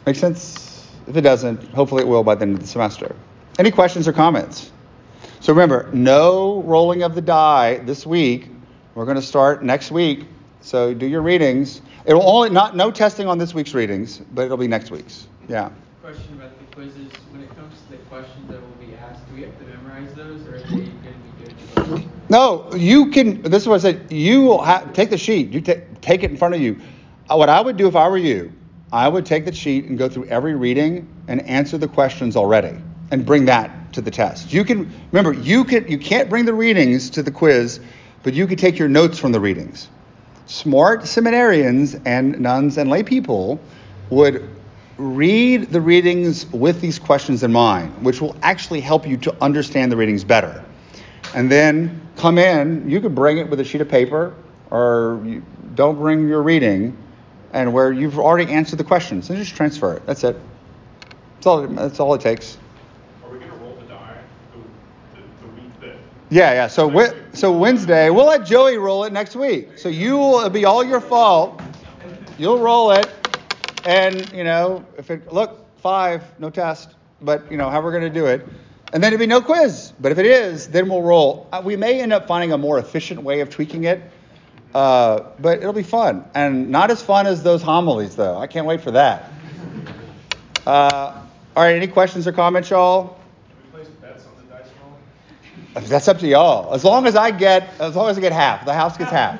[0.06, 0.90] Make sense?
[1.08, 3.16] If it doesn't, hopefully it will by the end of the semester.
[3.60, 4.72] Any questions or comments?
[5.40, 8.50] So remember, no rolling of the die this week.
[8.96, 10.26] We're going to start next week.
[10.62, 11.82] So do your readings.
[12.06, 15.28] It will only not no testing on this week's readings, but it'll be next week's.
[15.48, 15.70] Yeah.
[16.76, 17.10] Quizzes.
[17.32, 20.14] When it comes to the questions that will be asked, do we have to memorize
[20.14, 23.42] those, or are they going to be given No, you can.
[23.44, 24.12] This is what I said.
[24.12, 25.52] You will have, take the sheet.
[25.52, 26.82] You take take it in front of you.
[27.30, 28.52] Uh, What I would do if I were you,
[28.92, 32.78] I would take the sheet and go through every reading and answer the questions already,
[33.10, 34.52] and bring that to the test.
[34.52, 37.80] You can remember you can you can't bring the readings to the quiz,
[38.24, 39.88] but you can take your notes from the readings.
[40.46, 43.62] Smart seminarians and nuns and lay people
[44.10, 44.55] would
[44.98, 49.92] read the readings with these questions in mind, which will actually help you to understand
[49.92, 50.64] the readings better.
[51.34, 54.34] And then come in, you could bring it with a sheet of paper,
[54.72, 55.44] or you
[55.76, 56.98] don't bring your reading,
[57.52, 60.06] and where you've already answered the questions, and just transfer it.
[60.06, 60.38] That's it.
[61.36, 61.68] That's all.
[61.68, 62.58] That's all it takes.
[63.24, 64.18] Are we gonna roll the die
[64.54, 65.96] the, the, the week that?
[66.30, 66.68] Yeah, yeah.
[66.68, 69.78] So so Wednesday, we'll let Joey roll it next week.
[69.78, 71.62] So you will it'll be all your fault.
[72.38, 73.10] You'll roll it,
[73.86, 78.10] and you know if it look five, no test, but you know how we're gonna
[78.10, 78.46] do it,
[78.94, 79.94] and then it'll be no quiz.
[80.00, 81.48] But if it is, then we'll roll.
[81.52, 84.02] Uh, we may end up finding a more efficient way of tweaking it,
[84.74, 88.38] uh, but it'll be fun and not as fun as those homilies though.
[88.38, 89.32] I can't wait for that.
[90.66, 91.22] Uh,
[91.56, 93.18] all right, any questions or comments, y'all?
[95.76, 96.74] That's up to y'all.
[96.74, 99.38] As long as I get, as long as I get half, the house gets half.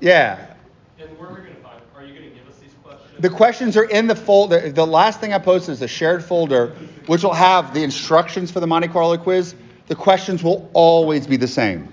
[0.00, 0.54] Yeah.
[0.98, 1.80] And where are we going to find?
[1.94, 3.11] Are you going to give us these questions?
[3.22, 4.72] The questions are in the folder.
[4.72, 6.74] The last thing I posted is a shared folder,
[7.06, 9.54] which will have the instructions for the Monte Carlo quiz.
[9.86, 11.92] The questions will always be the same.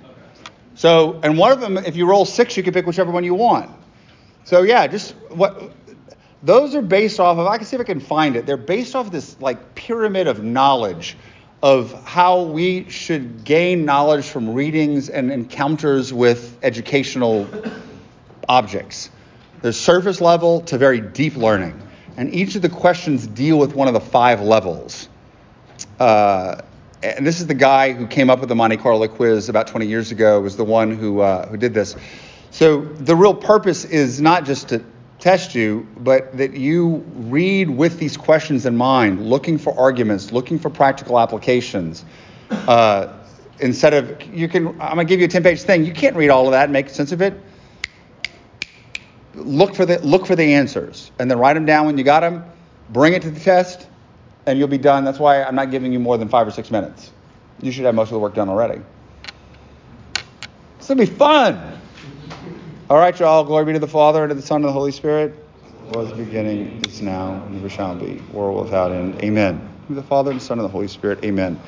[0.74, 3.36] So, and one of them, if you roll six, you can pick whichever one you
[3.36, 3.70] want.
[4.44, 5.72] So yeah, just what
[6.42, 7.46] those are based off of.
[7.46, 8.48] I can see if I can find it.
[8.48, 11.16] They're based off this like pyramid of knowledge
[11.62, 17.48] of how we should gain knowledge from readings and encounters with educational
[18.48, 19.12] objects.
[19.62, 21.82] There's surface level to very deep learning,
[22.18, 25.10] and each of the questions deal with one of the five levels.
[26.00, 26.62] Uh,
[27.04, 29.86] and this is the guy who came up with the Monte Carlo quiz about 20
[29.86, 30.40] years ago.
[30.40, 31.96] Was the one who uh, who did this.
[32.52, 34.84] So the real purpose is not just to
[35.20, 40.58] test you, but that you read with these questions in mind, looking for arguments, looking
[40.58, 42.06] for practical applications.
[42.50, 43.14] Uh,
[43.60, 45.86] instead of you can, I'm gonna give you a 10-page thing.
[45.86, 47.34] You can't read all of that and make sense of it.
[49.40, 52.22] Look for the look for the answers, and then write them down when you got
[52.22, 52.44] them.
[52.90, 53.88] Bring it to the test,
[54.46, 55.06] and you'll be done.
[55.06, 57.12] That's why I'm not giving you more than five or six minutes.
[57.62, 58.82] You should have most of the work done already.
[60.78, 61.80] It's gonna be fun.
[62.90, 63.44] All right, y'all.
[63.44, 65.48] Glory be to the Father, and to the Son, and the Holy Spirit.
[65.90, 69.24] it Was beginning, is now, and never shall be, world without end.
[69.24, 69.62] Amen.
[69.90, 71.24] The Father, and the Son, and the Holy Spirit.
[71.24, 71.58] Amen.